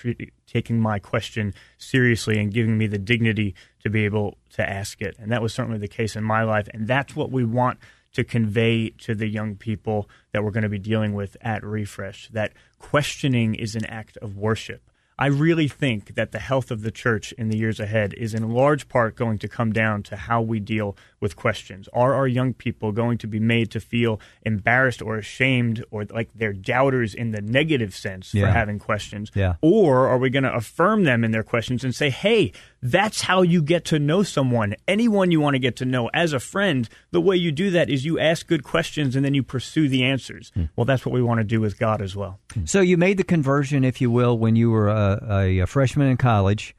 [0.46, 5.16] taking my question seriously and giving me the dignity to be able to ask it.
[5.18, 7.78] And that was certainly the case in my life, and that's what we want
[8.16, 12.28] to convey to the young people that we're going to be dealing with at Refresh
[12.32, 14.82] that questioning is an act of worship.
[15.18, 18.50] I really think that the health of the church in the years ahead is in
[18.50, 21.88] large part going to come down to how we deal with questions.
[21.94, 26.28] Are our young people going to be made to feel embarrassed or ashamed or like
[26.34, 28.42] they're doubters in the negative sense Yeah.
[28.44, 29.30] for having questions?
[29.34, 29.54] Yeah.
[29.62, 32.52] Or are we going to affirm them in their questions and say, hey,
[32.92, 36.32] that's how you get to know someone, anyone you want to get to know as
[36.32, 36.88] a friend?
[37.10, 40.04] The way you do that is you ask good questions and then you pursue the
[40.04, 40.52] answers.
[40.76, 42.38] Well, that's what we want to do with God as well.
[42.64, 46.16] So you made the conversion, if you will, when you were a, a, freshman in
[46.16, 46.74] college.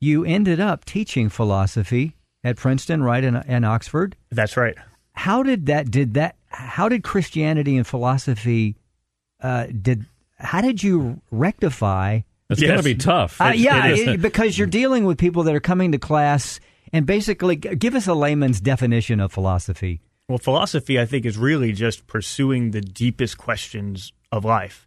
[0.00, 4.16] You ended up teaching philosophy at Princeton, right, and, in Oxford.
[4.30, 4.74] That's right.
[5.12, 5.90] How did that?
[5.90, 6.36] Did that?
[6.48, 8.76] How did Christianity and philosophy?
[9.40, 10.06] Uh, did
[10.38, 12.20] how did you rectify?
[12.52, 13.40] It's gotta be tough.
[13.40, 14.08] Uh, It's- yeah, it is.
[14.08, 16.60] it- because you're dealing with people that are coming to class
[16.92, 20.00] and basically give us a layman's definition of philosophy.
[20.28, 24.86] Well, philosophy, I think, is really just pursuing the deepest questions of life.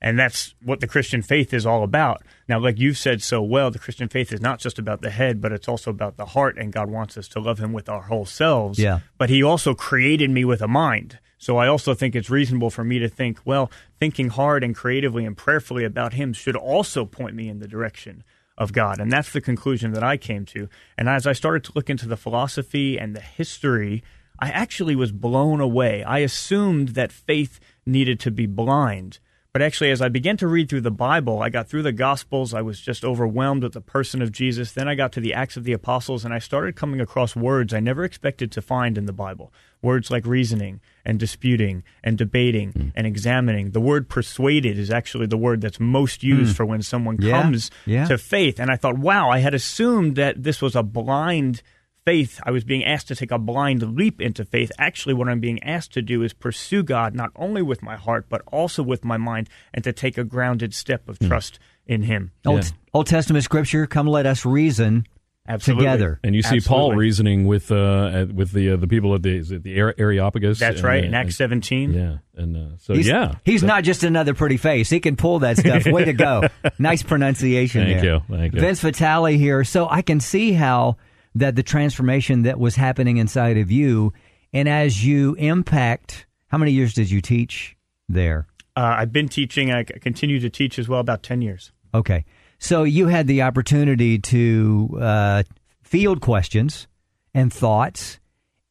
[0.00, 2.22] And that's what the Christian faith is all about.
[2.48, 5.40] Now, like you've said so well, the Christian faith is not just about the head,
[5.40, 8.02] but it's also about the heart, and God wants us to love Him with our
[8.02, 8.78] whole selves.
[8.78, 9.00] Yeah.
[9.18, 11.18] But He also created me with a mind.
[11.38, 15.24] So I also think it's reasonable for me to think, well, thinking hard and creatively
[15.24, 18.24] and prayerfully about Him should also point me in the direction
[18.58, 18.98] of God.
[18.98, 20.68] And that's the conclusion that I came to.
[20.98, 24.02] And as I started to look into the philosophy and the history,
[24.40, 26.02] I actually was blown away.
[26.02, 29.20] I assumed that faith needed to be blind.
[29.54, 32.52] But actually, as I began to read through the Bible, I got through the Gospels.
[32.52, 34.72] I was just overwhelmed with the person of Jesus.
[34.72, 37.72] Then I got to the Acts of the Apostles, and I started coming across words
[37.72, 39.50] I never expected to find in the Bible.
[39.80, 42.88] Words like reasoning and disputing and debating Hmm.
[42.94, 43.70] and examining.
[43.70, 46.56] The word persuaded is actually the word that's most used Mm.
[46.56, 48.04] for when someone Yeah, comes yeah.
[48.04, 48.60] to faith.
[48.60, 51.62] And I thought, wow, I had assumed that this was a blind
[52.08, 52.40] faith.
[52.42, 54.72] I was being asked to take a blind leap into faith.
[54.78, 58.26] Actually, what I'm being asked to do is pursue God not only with my heart,
[58.30, 62.32] but also with my mind, and to take a grounded step of trust in Him.
[62.46, 65.04] Old, Old Testament scripture, come let us reason
[65.46, 65.84] Absolutely.
[65.84, 66.18] together.
[66.24, 69.52] And you see Paul reasoning with uh, with the uh, the people at the is
[69.52, 70.60] it the Areopagus.
[70.60, 71.92] That's and, right, uh, in Acts 17.
[71.92, 74.88] Yeah, and uh, so he's, yeah, he's not just another pretty face.
[74.88, 75.84] He can pull that stuff.
[75.84, 76.44] Way to go.
[76.78, 78.14] Nice pronunciation Thank there.
[78.14, 78.60] you, thank you.
[78.60, 79.62] Vince Vitale here.
[79.64, 80.96] So I can see how
[81.34, 84.12] that the transformation that was happening inside of you,
[84.52, 87.76] and as you impact, how many years did you teach
[88.08, 88.46] there?
[88.76, 89.72] Uh, I've been teaching.
[89.72, 91.72] I continue to teach as well, about 10 years.
[91.94, 92.24] Okay.
[92.58, 95.42] So you had the opportunity to uh,
[95.82, 96.86] field questions
[97.34, 98.18] and thoughts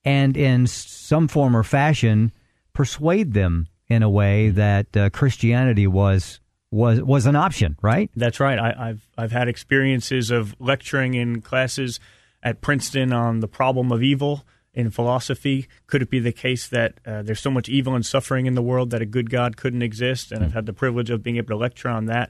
[0.04, 2.32] and in some form or fashion
[2.74, 6.40] persuade them in a way that uh, Christianity was
[6.72, 8.10] was was an option, right?
[8.16, 8.60] That's right.
[8.60, 12.00] I, I've I've had experiences of lecturing in classes
[12.44, 15.68] at Princeton on the problem of evil in philosophy.
[15.88, 18.62] Could it be the case that uh, there's so much evil and suffering in the
[18.62, 20.32] world that a good God couldn't exist?
[20.32, 22.30] And I've had the privilege of being able to lecture on that.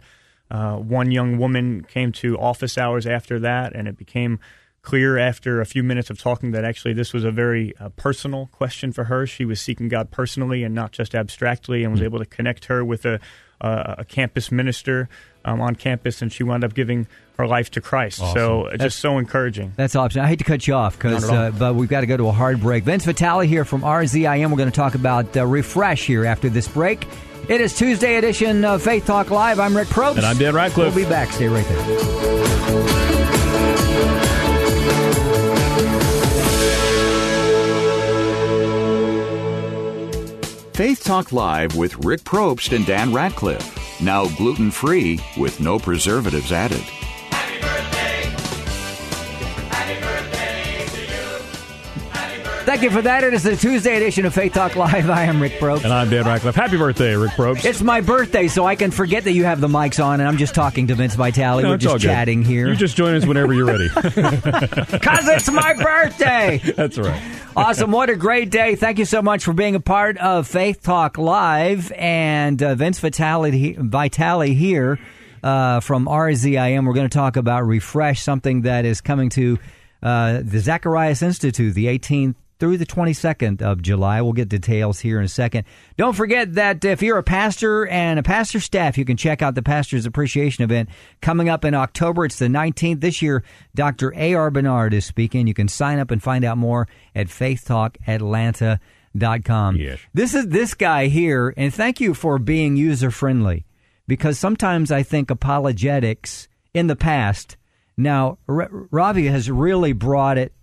[0.49, 4.39] Uh, one young woman came to office hours after that, and it became
[4.81, 8.47] clear after a few minutes of talking that actually this was a very uh, personal
[8.53, 9.27] question for her.
[9.27, 12.85] She was seeking God personally and not just abstractly, and was able to connect her
[12.85, 13.19] with a,
[13.59, 15.09] a campus minister
[15.47, 17.07] um, on campus, and she wound up giving
[17.37, 18.17] her life to Christ.
[18.17, 19.73] So That's- just so encouraging.
[19.75, 20.21] That's awesome.
[20.21, 21.45] I hate to cut you off because, Not at all.
[21.45, 22.83] uh, but we've got to go to a hard break.
[22.83, 24.49] Vince Vitale here from RZIM.
[24.51, 27.07] We're going to talk about uh, refresh here after this break.
[27.47, 29.59] It is Tuesday edition of Faith Talk Live.
[29.59, 30.17] I'm Rick Probst.
[30.17, 30.93] And I'm Dan Ratcliffe.
[30.95, 31.31] We'll be back.
[31.31, 32.97] Stay right there.
[40.73, 43.76] Faith Talk Live with Rick Probst and Dan Ratcliffe.
[43.99, 46.83] Now gluten free with no preservatives added.
[52.67, 53.23] Thank you for that.
[53.23, 55.09] It is the Tuesday edition of Faith Talk Live.
[55.09, 55.85] I am Rick Probst.
[55.85, 56.53] And I'm Dan Ratcliffe.
[56.53, 57.63] Happy birthday, Rick Probst.
[57.63, 60.35] It's my birthday, so I can forget that you have the mics on, and I'm
[60.35, 61.61] just talking to Vince Vitale.
[61.61, 62.67] No, We're just chatting here.
[62.67, 63.87] You just join us whenever you're ready.
[63.95, 66.57] Because it's my birthday.
[66.75, 67.21] That's right.
[67.55, 67.93] awesome.
[67.93, 68.75] What a great day.
[68.75, 71.93] Thank you so much for being a part of Faith Talk Live.
[71.93, 74.99] And uh, Vince Vitale, Vitale here
[75.41, 76.85] uh, from RZIM.
[76.85, 79.57] We're going to talk about Refresh, something that is coming to
[80.03, 84.21] uh, the Zacharias Institute the 18th through the 22nd of July.
[84.21, 85.65] We'll get details here in a second.
[85.95, 89.55] Don't forget that if you're a pastor and a pastor staff, you can check out
[89.55, 90.89] the Pastor's Appreciation event
[91.21, 92.25] coming up in October.
[92.25, 93.01] It's the 19th.
[93.01, 93.43] This year,
[93.75, 94.13] Dr.
[94.15, 94.51] A.R.
[94.51, 95.47] Bernard is speaking.
[95.47, 99.75] You can sign up and find out more at faithtalkatlanta.com.
[99.75, 99.99] Yes.
[100.13, 103.65] This is this guy here, and thank you for being user friendly
[104.07, 107.57] because sometimes I think apologetics in the past.
[107.97, 110.53] Now, R- Ravi has really brought it.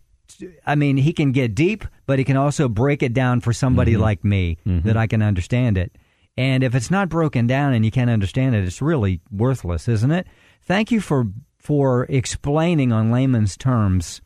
[0.67, 3.93] I mean, he can get deep, but he can also break it down for somebody
[3.93, 4.03] mm-hmm.
[4.03, 4.87] like me mm-hmm.
[4.87, 5.97] that I can understand it.
[6.37, 10.11] And if it's not broken down and you can't understand it, it's really worthless, isn't
[10.11, 10.27] it?
[10.63, 11.27] Thank you for
[11.59, 14.21] for explaining on layman's terms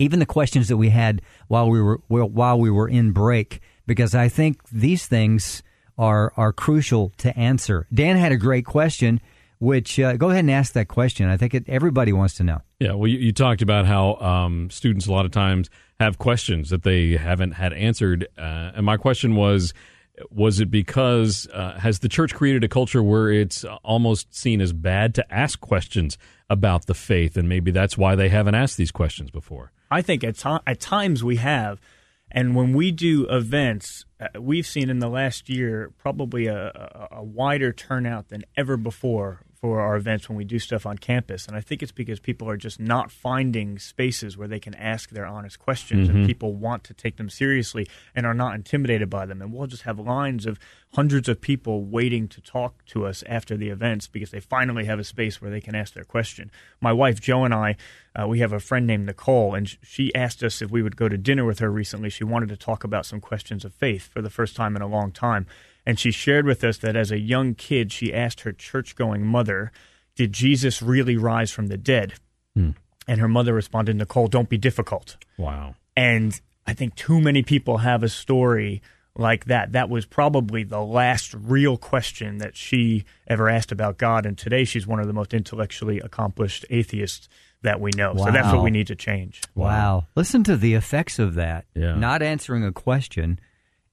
[0.00, 4.14] even the questions that we had while we were while we were in break because
[4.14, 5.62] I think these things
[5.98, 7.86] are are crucial to answer.
[7.92, 9.20] Dan had a great question
[9.60, 11.28] which uh, go ahead and ask that question.
[11.28, 12.62] I think it, everybody wants to know.
[12.80, 15.70] Yeah, well, you, you talked about how um, students a lot of times
[16.00, 19.72] have questions that they haven't had answered, uh, and my question was:
[20.30, 24.72] Was it because uh, has the church created a culture where it's almost seen as
[24.72, 26.18] bad to ask questions
[26.48, 29.72] about the faith, and maybe that's why they haven't asked these questions before?
[29.90, 31.80] I think at, ti at times we have.
[32.32, 37.08] And when we do events, uh, we've seen in the last year probably a, a,
[37.16, 41.46] a wider turnout than ever before for our events when we do stuff on campus.
[41.46, 45.10] And I think it's because people are just not finding spaces where they can ask
[45.10, 46.14] their honest questions Mhm.
[46.14, 49.42] and people want to take them seriously and are not intimidated by them.
[49.42, 50.58] And we'll just have lines of
[50.94, 54.98] hundreds of people waiting to talk to us after the events because they finally have
[54.98, 56.50] a space where they can ask their question.
[56.80, 57.76] My wife, Jo, and I,
[58.16, 61.08] uh, we have a friend named Nicole, and she asked us if we would go
[61.08, 62.08] to dinner with her recently.
[62.08, 64.88] She wanted to talk about some questions of faith for the first time in a
[64.88, 65.46] long time.
[65.90, 69.26] And she shared with us that as a young kid, she asked her church going
[69.26, 69.72] mother,
[70.14, 72.14] Did Jesus really rise from the dead?
[72.54, 72.70] Hmm.
[73.08, 75.16] And her mother responded, Nicole, don't be difficult.
[75.36, 75.74] Wow.
[75.96, 78.82] And I think too many people have a story
[79.16, 79.72] like that.
[79.72, 84.26] That was probably the last real question that she ever asked about God.
[84.26, 87.28] And today she's one of the most intellectually accomplished atheists
[87.62, 88.14] that we know.
[88.16, 89.42] So that's what we need to change.
[89.56, 90.06] Wow.
[90.14, 91.64] Listen to the effects of that.
[91.74, 91.96] Yeah.
[91.96, 93.40] Not answering a question.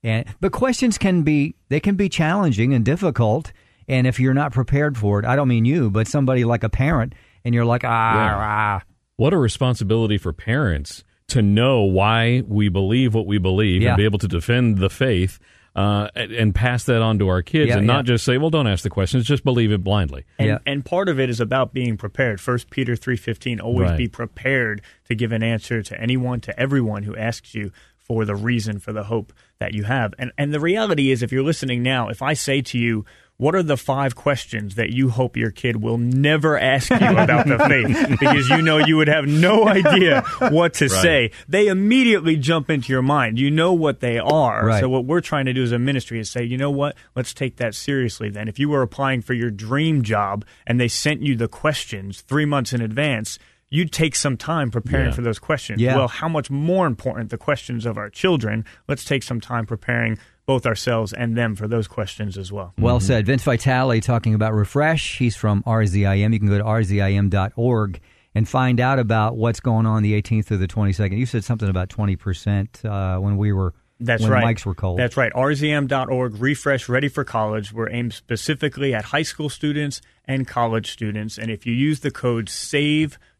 [0.03, 3.51] And but questions can be they can be challenging and difficult
[3.87, 6.69] and if you're not prepared for it, I don't mean you, but somebody like a
[6.69, 7.13] parent
[7.45, 8.35] and you're like ah, Yeah.
[8.37, 8.81] ah.
[9.17, 13.89] What a responsibility for parents to know why we believe what we believe Yeah.
[13.89, 15.39] and be able to defend the faith
[15.75, 18.13] uh, and, and pass that on to our kids Yeah, and not yeah.
[18.13, 20.25] just say, well, don't ask the questions, just believe it blindly.
[20.39, 22.39] And, and part of it is about being prepared.
[22.41, 23.59] First Peter three fifteen.
[23.59, 23.97] Always Right.
[23.97, 28.35] be prepared to give an answer to anyone, to everyone who asks you for the
[28.35, 30.13] reason for the hope that you have.
[30.19, 33.05] And and the reality is, if you're listening now, if I say to you.
[33.39, 37.45] What are the five questions that you hope your kid will never ask you about
[37.45, 38.19] the faith?
[38.19, 41.01] Because you know you would have no idea what to Right.
[41.03, 41.31] say.
[41.47, 43.37] They immediately jump into your mind.
[43.37, 44.65] You know what they are.
[44.65, 44.79] Right.
[44.79, 46.95] So what we're trying to do as a ministry is say, you know what?
[47.15, 48.47] Let's take that seriously then.
[48.47, 52.45] If you were applying for your dream job and they sent you the questions three
[52.45, 53.37] months in advance,
[53.69, 55.11] you'd take some time preparing Yeah.
[55.13, 55.81] for those questions.
[55.81, 55.95] Yeah.
[55.97, 58.63] Well, how much more important the questions of our children?
[58.87, 62.73] Let's take some time preparing both ourselves and them for those questions as well.
[62.77, 63.25] Well said.
[63.25, 65.17] Vince Vitale talking about Refresh.
[65.17, 66.31] He's from RZIM.
[66.33, 67.99] You can go to rzim.org
[68.35, 71.17] and find out about what's going on the 18th through the 22nd.
[71.17, 74.55] You said something about 20% uh, when we were That's when right.
[74.55, 74.99] mics were cold.
[74.99, 75.33] That's right.
[75.33, 77.73] RZM.org, refresh, ready for college.
[77.73, 81.37] We're aimed specifically at high school students and college students.
[81.37, 82.47] And if you use the code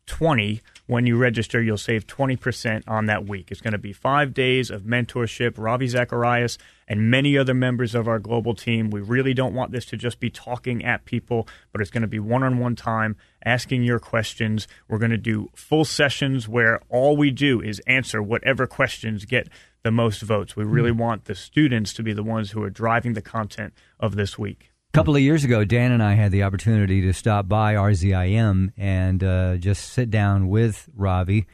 [0.08, 3.52] SAVE20 when you register, you'll save 20% on that week.
[3.52, 5.56] It's going to be five days of mentorship.
[5.58, 8.90] Ravi Zacharias and many other members of our global team.
[8.90, 12.08] We really don't want this to just be talking at people, but it's going to
[12.08, 14.68] be one on one time, asking your questions.
[14.88, 19.50] We're going to do full sessions where all we do is answer whatever questions get
[19.84, 20.56] the most votes.
[20.56, 21.00] We really hmm.
[21.00, 24.72] want the students to be the ones who are driving the content of this week.
[24.94, 28.72] A couple of years ago, Dan and I had the opportunity to stop by RZIM
[28.78, 31.46] and uh, just sit down with Ravi,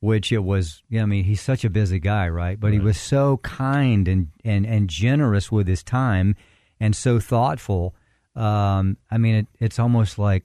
[0.00, 2.58] which it was, you know, I mean, he's such a busy guy, right?
[2.58, 6.36] But he was so kind and, and, and generous with his time
[6.80, 7.94] and so thoughtful.
[8.34, 10.44] Um, I mean, it, it's almost like,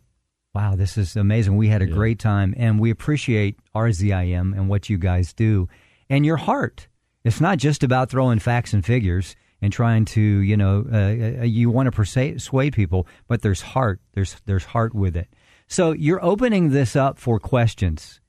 [0.54, 1.56] wow, this is amazing.
[1.56, 5.70] We had a great time and we appreciate RZIM and what you guys do
[6.10, 6.88] and your heart.
[7.24, 11.44] It's not just about throwing facts and figures and trying to, you know, uh, uh,
[11.44, 14.02] you want to persuade people, but there's heart.
[14.14, 15.28] There's there's heart with it.
[15.68, 18.20] So you're opening this up for questions,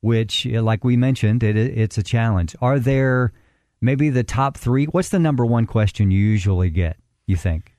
[0.00, 2.54] which, uh, like we mentioned, it, it's a challenge.
[2.60, 3.32] Are there
[3.80, 4.84] maybe the top three?
[4.84, 6.96] What's the number one question you usually get?
[7.26, 7.74] You think?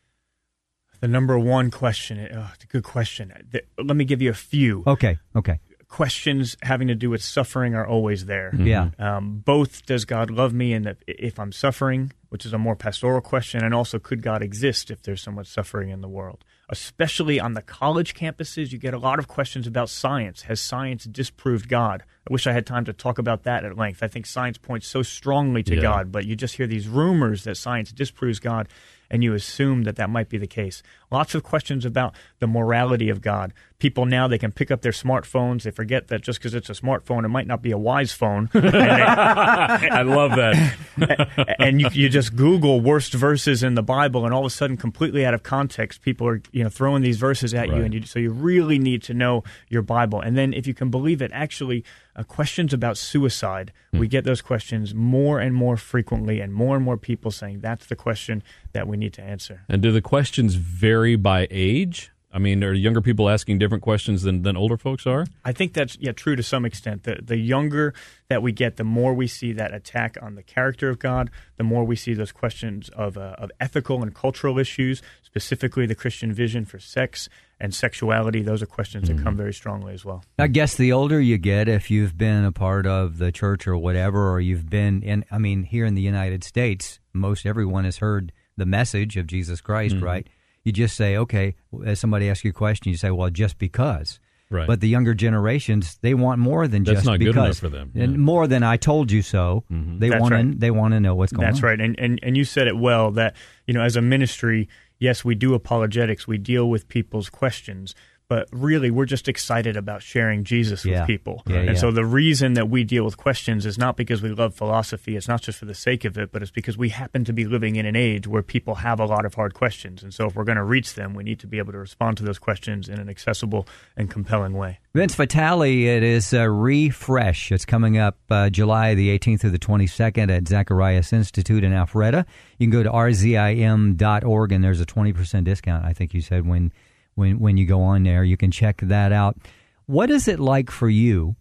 [0.99, 3.34] The number one question, oh, it's a good question.
[3.78, 4.84] Let me give you a few.
[4.88, 5.60] Okay, okay.
[5.93, 8.49] Questions having to do with suffering are always there.
[8.51, 8.65] Mhm.
[8.65, 8.89] Yeah.
[8.97, 12.75] Um, both does God love me, and if, if I'm suffering, which is a more
[12.75, 16.43] pastoral question, and also could God exist if there's so much suffering in the world?
[16.67, 20.41] Especially on the college campuses, you get a lot of questions about science.
[20.43, 22.01] Has science disproved God?
[22.27, 24.01] I wish I had time to talk about that at length.
[24.01, 25.82] I think science points so strongly to Yeah.
[25.82, 28.67] God, but you just hear these rumors that science disproves God,
[29.13, 30.82] and you assume that that might be the case.
[31.12, 33.54] Lots of questions about the morality of God.
[33.78, 35.62] People now they can pick up their smartphones.
[35.62, 38.49] They forget that just because it's a smartphone, it might not be a wise phone.
[38.63, 41.56] They- I love that.
[41.60, 44.78] and you, you just Google worst verses in the Bible, and all of a sudden,
[44.78, 48.02] completely out of context, people are you know throwing these verses at you, and you,
[48.04, 50.21] so you really need to know your Bible.
[50.21, 51.84] And then, if you can believe it, actually,
[52.15, 56.86] uh, questions about suicide, we get those questions more and more frequently, and more and
[56.86, 59.63] more people saying that's the question that we need to answer.
[59.67, 62.12] And do the questions vary by age?
[62.36, 65.26] I mean, are younger people asking different questions than, than older folks are?
[65.46, 67.04] I think that's yeah true to some extent.
[67.04, 67.93] The the younger
[68.28, 71.30] that we get, the more we see that attack on the character of God.
[71.58, 75.96] The more we see those questions of uh, of ethical and cultural issues, specifically the
[75.96, 78.41] Christian vision for sex and sexuality.
[78.41, 80.24] Those are questions that come very strongly as well.
[80.39, 83.78] I guess the older you get, if you've been a part of the church or
[83.78, 87.98] whatever, or you've been in, I mean, here in the United States, most everyone has
[87.98, 90.02] heard the message of Jesus Christ, Mhm.
[90.02, 90.28] right?
[90.63, 94.19] You just say, okay, as somebody asks you a question, you say, well, just because.
[94.49, 94.67] Right.
[94.67, 97.45] But the younger generations, they want more than That's just not good because.
[97.45, 98.02] enough for them, Mm-hmm.
[98.02, 99.63] And more than I told you so.
[99.69, 100.52] They That's want right.
[100.52, 100.58] to.
[100.58, 101.62] They want to know what's going That's on.
[101.62, 104.69] That's right, and, and and you said it well that you know as a ministry,
[104.99, 107.95] yes, we do apologetics, we deal with people's questions,
[108.34, 111.02] but really we're just excited about sharing Jesus Yeah.
[111.02, 111.43] with people.
[111.46, 111.76] Yeah, and yeah.
[111.76, 115.28] so the reason that we deal with questions is not because we love philosophy, it's
[115.28, 117.76] not just for the sake of it, but it's because we happen to be living
[117.76, 120.46] in an age where people have a lot of hard questions, and so if we're
[120.46, 123.00] going to reach them, we need to be able to respond to those questions in
[123.00, 124.80] an accessible and compelling way.
[124.96, 127.52] Vince Vitale, it is uh, Refresh.
[127.52, 132.26] It's coming up uh, July the 18th through the 22nd at Zacharias Institute in Alpharetta.
[132.58, 136.72] You can go to rzim.org and there's a 20% discount, I think you said, when,
[137.15, 138.23] when, when you go on there.
[138.23, 139.38] You can check that out.
[139.86, 141.36] What is it like for you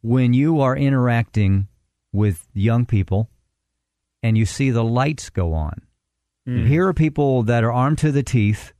[0.00, 1.68] when you are interacting
[2.12, 3.28] with young people
[4.22, 5.82] and you see the lights go on?
[6.48, 6.66] Mm.
[6.66, 8.72] Here are people that are armed to the teeth,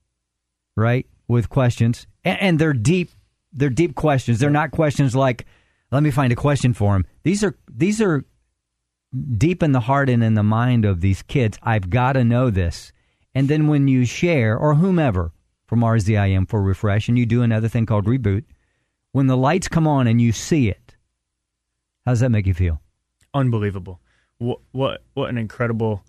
[0.76, 3.10] right, with questions, and, and they're deep.
[3.52, 4.38] They're deep questions.
[4.38, 5.46] They're not questions like,
[5.90, 8.24] "Let me find a question for him." These are these are
[9.36, 11.58] deep in the heart and in the mind of these kids.
[11.62, 12.92] I've got to know this.
[13.34, 15.32] And then when you share, or whomever
[15.72, 18.44] from RZIM for refresh, and you do another thing called reboot,
[19.12, 20.96] when the lights come on and you see it,
[22.04, 22.82] how does that make you feel?
[23.34, 23.98] unbelievable.
[24.36, 26.04] What what what an incredible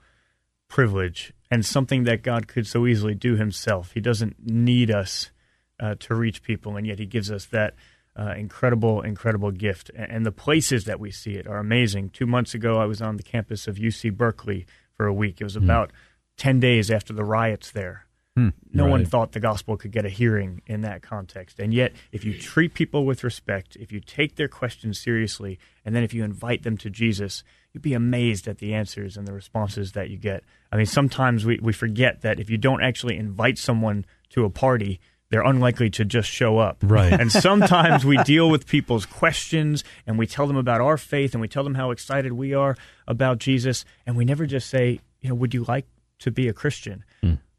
[0.68, 3.92] privilege and something that God could so easily do Himself.
[3.94, 5.32] He doesn't need us
[5.80, 7.74] uh, to reach people, and yet He gives us that
[8.20, 9.92] uh, incredible, incredible gift.
[9.96, 12.10] And, and the places that we see it are amazing.
[12.10, 15.40] Two months ago, I was on the campus of UC Berkeley for a week.
[15.40, 15.92] It was about
[16.36, 18.08] ten days after the riots there.
[18.36, 21.60] Hmm, no one thought the gospel could get a hearing in that context.
[21.60, 25.96] And yet, if you treat people with respect, if you take their questions seriously, and
[25.96, 29.34] then if you invite them to Jesus, you'd be amazed at the answers and the
[29.34, 30.44] responses that you get.
[30.72, 34.50] I mean, sometimes we, we forget that if you don't actually invite someone to a
[34.50, 36.78] party, they're unlikely to just show up.
[36.82, 37.14] Right.
[37.14, 41.42] And sometimes we deal with people's questions and we tell them about our faith and
[41.42, 42.76] we tell them how excited we are
[43.08, 43.86] about Jesus.
[44.08, 45.86] And we never just say, you know, would you like
[46.20, 47.04] to be a Christian?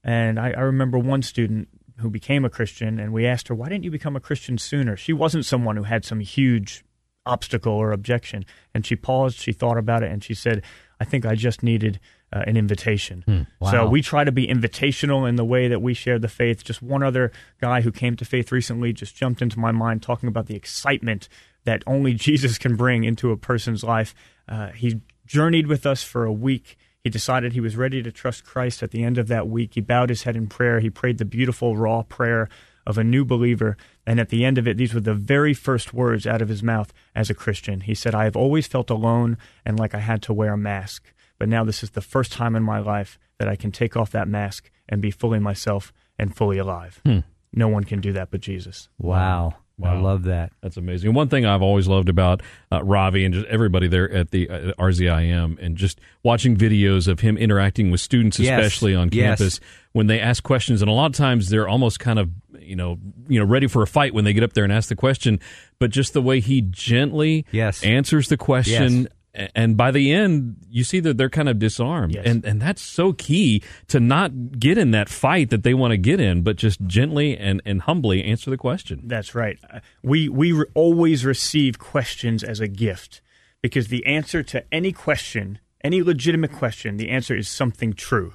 [0.04, 3.68] And I, I remember one student who became a Christian, and we asked her, Why
[3.68, 4.96] didn't you become a Christian sooner?
[4.96, 6.84] She wasn't someone who had some huge
[7.26, 8.44] obstacle or objection.
[8.74, 10.62] And she paused, she thought about it, and she said,
[11.00, 11.98] I think I just needed
[12.32, 13.24] uh, an invitation.
[13.70, 13.88] So Wow.
[13.88, 16.64] we try to be invitational in the way that we share the faith.
[16.64, 20.28] Just one other guy who came to faith recently just jumped into my mind talking
[20.28, 21.28] about the excitement
[21.64, 24.14] that only Jesus can bring into a person's life.
[24.48, 26.76] Uh, he journeyed with us for a week.
[27.04, 29.74] He decided he was ready to trust Christ at the end of that week.
[29.74, 30.80] He bowed his head in prayer.
[30.80, 32.48] He prayed the beautiful, raw prayer
[32.86, 33.76] of a new believer.
[34.06, 36.62] And at the end of it, these were the very first words out of his
[36.62, 37.82] mouth as a Christian.
[37.82, 39.36] He said, I have always felt alone
[39.66, 41.12] and like I had to wear a mask.
[41.38, 44.10] But now this is the first time in my life that I can take off
[44.12, 47.02] that mask and be fully myself and fully alive.
[47.04, 47.20] Hmm.
[47.52, 48.88] No one can do that but Jesus.
[48.98, 49.56] Wow.
[49.82, 50.52] I love that.
[50.62, 51.12] That's amazing.
[51.14, 54.72] One thing I've always loved about uh, Ravi and just everybody there at the uh,
[54.78, 58.58] RZIM and just watching videos of him interacting with students, Yes.
[58.60, 59.38] especially on Yes.
[59.40, 59.60] campus,
[59.92, 62.98] when they ask questions, and a lot of times they're almost kind of you know
[63.28, 65.40] you know ready for a fight when they get up there and ask the question,
[65.80, 67.82] but just the way he gently Yes.
[67.82, 69.08] answers the question.
[69.54, 72.24] And by the end, you see that they're kind of disarmed, Yes.
[72.26, 75.96] and and that's so key to not get in that fight that they want to
[75.96, 79.02] get in, but just gently and, and humbly answer the question.
[79.04, 79.58] That's right.
[79.68, 83.20] Uh, We we re- always receive questions as a gift
[83.60, 88.34] because the answer to any question, any legitimate question, the answer is something true,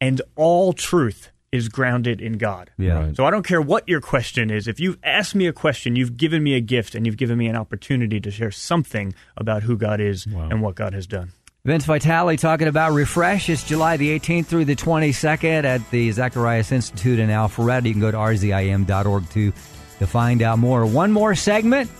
[0.00, 2.70] and all truth is grounded in God.
[2.78, 2.98] Yeah.
[3.06, 3.16] Right.
[3.16, 4.68] So I don't care what your question is.
[4.68, 7.46] If you've asked me a question, you've given me a gift, and you've given me
[7.48, 11.32] an opportunity to share something about who God is and what God has done.
[11.64, 13.48] Vince Vitale talking about Refresh.
[13.50, 17.86] It's July the 18th through the 22nd at the Zacharias Institute in Alpharetta.
[17.86, 19.52] You can go to rzim.org to,
[19.98, 20.86] to find out more.
[20.86, 21.90] One more segment.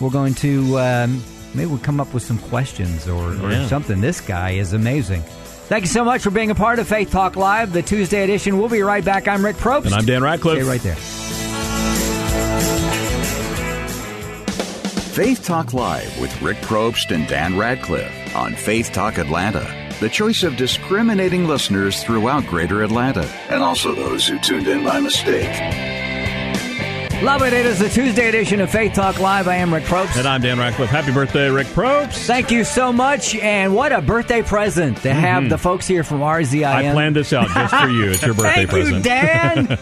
[0.00, 1.22] We're going to um,
[1.54, 3.66] maybe we'll come up with some questions or, or Yeah.
[3.66, 4.00] something.
[4.00, 5.22] This guy is amazing.
[5.72, 8.58] Thank you so much for being a part of Faith Talk Live, the Tuesday edition.
[8.58, 9.26] We'll be right back.
[9.26, 9.86] I'm Rick Probst.
[9.86, 10.58] And I'm Dan Radcliffe.
[10.58, 10.96] Stay right there.
[15.14, 19.66] Faith Talk Live with Rick Probst and Dan Radcliffe on Faith Talk Atlanta.
[20.00, 23.24] The choice of discriminating listeners throughout Greater Atlanta.
[23.48, 26.11] And also those who tuned in by mistake.
[27.22, 27.52] Love it.
[27.52, 29.46] It is the Tuesday edition of Faith Talk Live.
[29.46, 30.16] I am Rick Probst.
[30.16, 30.90] And I'm Dan Radcliffe.
[30.90, 32.26] Happy birthday, Rick Probst.
[32.26, 33.36] Thank you so much.
[33.36, 36.62] And what a birthday present to have the folks here from RZIM.
[36.64, 36.88] Mm-hmm.
[36.88, 38.10] I planned this out just for you.
[38.10, 38.96] It's your birthday Thank present.
[38.96, 39.78] you, Dan.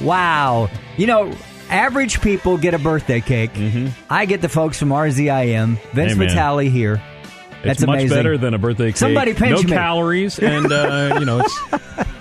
[0.02, 0.68] wow.
[0.98, 1.32] You know,
[1.70, 3.52] average people get a birthday cake.
[4.10, 5.78] I get the folks from RZIM.
[5.92, 6.28] Vince man.
[6.28, 7.02] Vitale here.
[7.62, 8.16] It's That's much amazing.
[8.18, 8.98] better than a birthday cake.
[8.98, 9.70] Somebody pinch no me.
[9.70, 11.60] calories, and uh, you know it's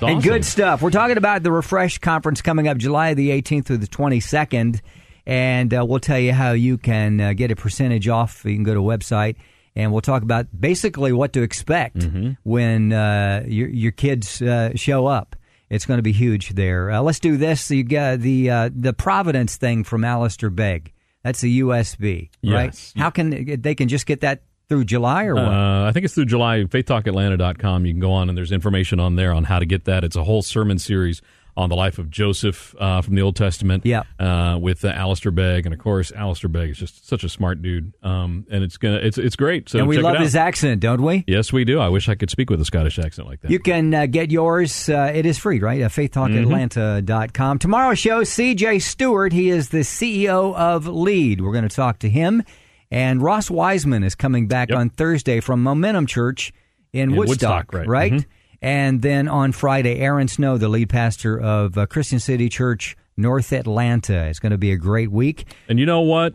[0.00, 0.80] And good stuff.
[0.80, 4.80] We're talking about the Refresh Conference coming up July the 18th through the 22nd.
[5.26, 8.44] And uh, we'll tell you how you can uh, get a percentage off.
[8.44, 9.36] You can go to a website
[9.74, 12.30] and we'll talk about basically what to expect Mm-hmm.
[12.44, 15.36] when uh, your, your kids uh, show up.
[15.68, 16.90] It's going to be huge there.
[16.90, 17.70] Uh, let's do this.
[17.70, 20.94] You got the uh, the Providence thing from Alistair Begg.
[21.22, 22.92] That's a USB, right?
[22.96, 25.44] How can they can just get that through July or what?
[25.44, 26.64] Uh, I think it's through July.
[26.64, 27.86] FaithTalkAtlanta.com.
[27.86, 30.04] You can go on and there's information on there on how to get that.
[30.04, 31.22] It's a whole sermon series
[31.56, 33.84] on the life of Joseph uh, from the Old Testament.
[33.84, 34.04] Yeah.
[34.20, 37.62] Uh, with uh, Alistair Begg, and of course, Alistair Begg is just such a smart
[37.62, 37.92] dude.
[38.02, 39.68] Um, and it's gonna it's it's great.
[39.68, 41.24] So and we love his accent, don't we?
[41.26, 41.80] Yes, we do.
[41.80, 43.50] I wish I could speak with a Scottish accent like that.
[43.50, 44.88] You can uh, get yours.
[44.88, 45.80] Uh, it is free, right?
[45.80, 47.58] At faithtalkatlanta.com.
[47.58, 49.32] Tomorrow's show, CJ Stewart.
[49.32, 51.40] He is the CEO of Lead.
[51.40, 52.44] We're going to talk to him.
[52.90, 56.52] And Ross Wiseman is coming back on Thursday from Momentum Church
[56.92, 58.12] in, In Woodstock, Woodstock, right.
[58.12, 58.24] Mhm.
[58.60, 63.52] And then on Friday, Aaron Snow, the lead pastor of uh, Christian City Church, North
[63.52, 64.24] Atlanta.
[64.26, 65.46] It's going to be a great week.
[65.68, 66.34] And you know what?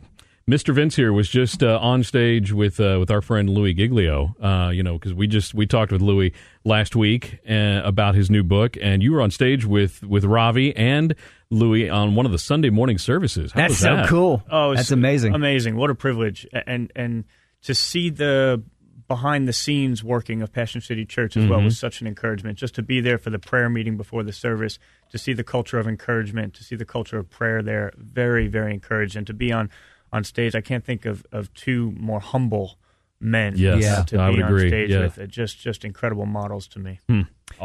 [0.50, 0.74] Mr.
[0.76, 4.36] Vince here was just uh, on stage with uh, with our friend Louis Giglio.
[4.42, 6.34] Uh, you know, because we just we talked with Louis
[6.66, 10.76] last week uh, about his new book, and you were on stage with with Ravi
[10.76, 11.16] and
[11.50, 13.54] Louis on one of the Sunday morning services.
[13.54, 14.10] How That's was so that?
[14.10, 14.44] cool.
[14.52, 15.34] Oh, it's That's amazing.
[15.34, 15.78] Amazing.
[15.78, 16.46] What a privilege.
[16.68, 17.24] And and
[17.62, 18.62] to see the
[19.08, 21.66] behind the scenes working of Passion City Church as well Mhm.
[21.66, 22.58] was such an encouragement.
[22.58, 24.78] Just to be there for the prayer meeting before the service,
[25.12, 28.74] to see the culture of encouragement, to see the culture of prayer there, very, very
[28.74, 29.16] encouraged.
[29.16, 29.70] And to be on,
[30.14, 32.78] on stage, I can't think of, of two more humble
[33.20, 34.68] men Yes, uh, to I be would on agree.
[34.70, 35.00] stage Yeah.
[35.00, 35.18] with.
[35.20, 37.00] Uh, Just just incredible models to me.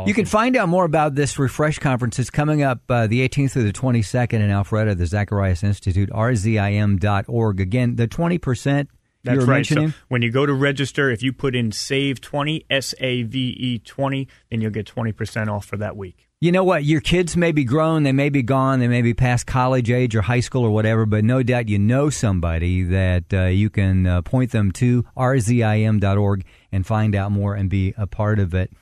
[0.07, 2.18] You can find out more about this Refresh conference.
[2.18, 7.61] It's coming up uh, the 18th through the 22nd in Alpharetta, the Zacharias Institute, rzim.org.
[7.61, 8.86] Again, the 20%
[9.24, 9.57] That's you were right.
[9.57, 9.88] mentioning.
[9.90, 13.38] So when you go to register, if you put in save 20, S A V
[13.59, 16.28] E 20, then you'll get 20% off for that week.
[16.41, 16.84] You know what?
[16.84, 20.14] Your kids may be grown, they may be gone, they may be past college age
[20.14, 24.07] or high school or whatever, but no doubt you know somebody that uh, you can
[24.07, 28.72] uh, point them to rzim.org and find out more and be a part of it.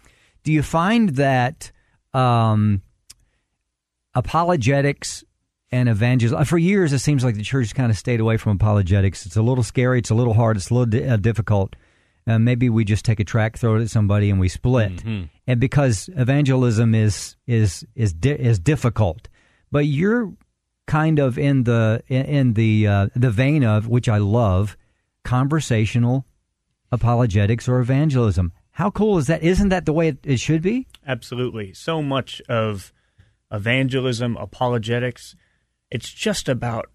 [0.43, 1.73] Do you find that
[2.13, 2.83] um,
[4.15, 5.25] apologetics
[5.71, 9.25] and evangelism, for years it seems like the church kind of stayed away from apologetics.
[9.25, 11.75] It's a little scary, it's a little hard, it's a little di- uh, difficult.
[12.27, 15.05] Uh, maybe we just take a track, throw it at somebody, and we split.
[15.47, 19.29] And because evangelism is is is di- is difficult,
[19.71, 20.33] but you're
[20.87, 24.77] kind of in the in, in the uh, the vein of which I love,
[25.25, 26.27] conversational
[26.91, 28.53] apologetics or evangelism.
[28.73, 29.43] How cool is that?
[29.43, 30.87] Isn't that the way it, it should be?
[31.07, 31.73] Absolutely.
[31.75, 32.93] So much of
[33.51, 35.37] evangelism, apologetics,
[35.91, 36.91] it's just about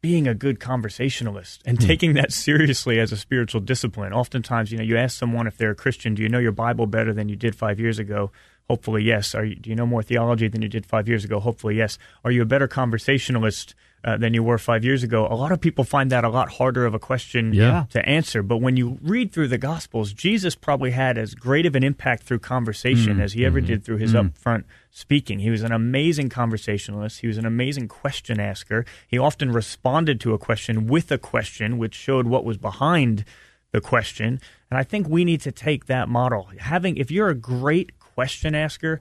[0.00, 1.86] being a good conversationalist and Hmm.
[1.86, 4.12] taking that seriously as a spiritual discipline.
[4.12, 6.86] Oftentimes, you know, you ask someone if they're a Christian, do you know your Bible
[6.86, 8.30] better than you did five years ago?
[8.70, 9.34] Hopefully, yes.
[9.34, 11.40] Are you, do you know more theology than you did five years ago?
[11.40, 11.98] Hopefully, yes.
[12.24, 13.74] Are you a better conversationalist
[14.04, 15.26] uh, than you were five years ago?
[15.28, 17.86] A lot of people find that a lot harder of a question Yeah.
[17.90, 18.42] to answer.
[18.42, 22.22] But when you read through the Gospels, Jesus probably had as great of an impact
[22.22, 24.30] through conversation Mm, as he ever mhm, did through his mm.
[24.32, 25.40] upfront speaking.
[25.40, 27.20] He was an amazing conversationalist.
[27.20, 28.84] He was an amazing question asker.
[29.06, 33.24] He often responded to a question with a question, which showed what was behind
[33.72, 34.40] the question.
[34.70, 36.48] And I think we need to take that model.
[36.58, 39.00] Having, if you're a great question asker,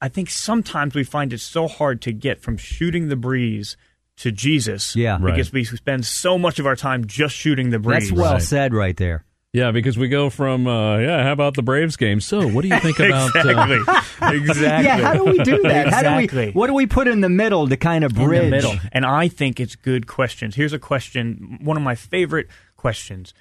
[0.00, 3.76] I think sometimes we find it so hard to get from shooting the breeze
[4.20, 4.94] to Jesus.
[4.94, 5.18] Yeah.
[5.20, 5.32] Right.
[5.32, 8.10] Because we spend so much of our time just shooting the breeze.
[8.10, 9.24] That's well said right there.
[9.52, 12.20] Yeah, because we go from uh, yeah, how about the Braves game?
[12.20, 13.80] So, what do you think about exactly.
[13.88, 14.86] Uh, exactly.
[14.86, 15.92] Yeah, how do we do that?
[15.92, 16.52] How do we?
[16.52, 18.44] What do we put in the middle to kind of bridge?
[18.44, 18.74] in the middle.
[18.92, 20.54] And I think it's good questions.
[20.54, 22.46] Here's a question, one of my favorite
[22.76, 23.34] questions.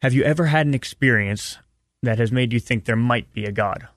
[0.00, 1.58] Have you ever had an experience
[2.04, 3.88] that has made you think there might be a God?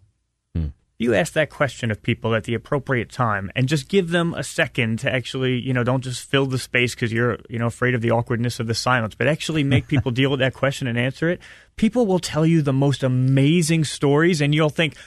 [1.00, 4.43] You ask that question of people at the appropriate time and just give them a
[4.43, 7.95] second to actually, you know, don't just fill the space because you're, you know, afraid
[7.95, 10.97] of the awkwardness of the silence, but actually make people deal with that question and
[11.00, 11.39] answer it.
[11.78, 14.97] People will tell you the most amazing stories and you'll think,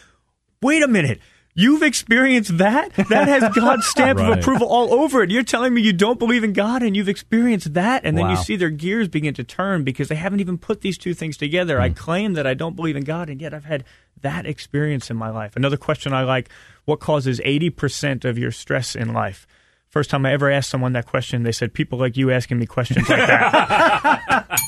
[0.62, 1.20] wait a minute.
[1.54, 2.94] You've experienced that?
[2.94, 4.32] That has God's stamp Right.
[4.32, 5.30] of approval all over it.
[5.30, 8.06] You're telling me you don't believe in God and you've experienced that?
[8.06, 10.96] And then you see their gears begin to turn because they haven't even put these
[10.96, 11.78] two things together.
[11.78, 11.94] I hmm.
[11.94, 13.84] claim that I don't believe in God, and yet I've had
[14.20, 15.56] that experience in my life.
[15.56, 16.48] Another question I like
[16.84, 19.46] what causes 80% of your stress in life?
[19.88, 22.66] First time I ever asked someone that question, they said, People like you asking me
[22.66, 24.58] questions like that.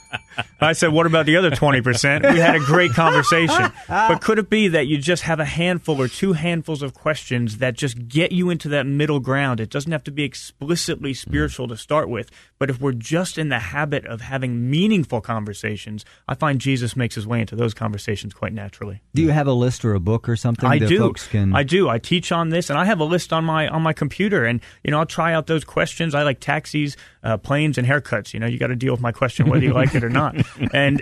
[0.60, 2.32] I said, what about the other 20%?
[2.32, 3.72] We had a great conversation.
[3.90, 4.08] Ah.
[4.08, 7.58] But could it be that you just have a handful or two handfuls of questions
[7.58, 9.60] that just get you into that middle ground?
[9.60, 11.14] It doesn't have to be explicitly hmm.
[11.14, 12.30] spiritual to start with.
[12.58, 17.14] But if we're just in the habit of having meaningful conversations, I find Jesus makes
[17.14, 19.00] his way into those conversations quite naturally.
[19.14, 20.98] Do you have a list or a book or something I that do.
[20.98, 21.54] folks can?
[21.54, 21.88] I do.
[21.88, 24.60] I teach on this, and I have a list on my on my computer, and
[24.82, 26.14] you know I'll try out those questions.
[26.14, 28.32] I like taxis, uh, planes, and haircuts.
[28.34, 30.36] You know, you got to deal with my question whether you like it or not.
[30.72, 31.00] And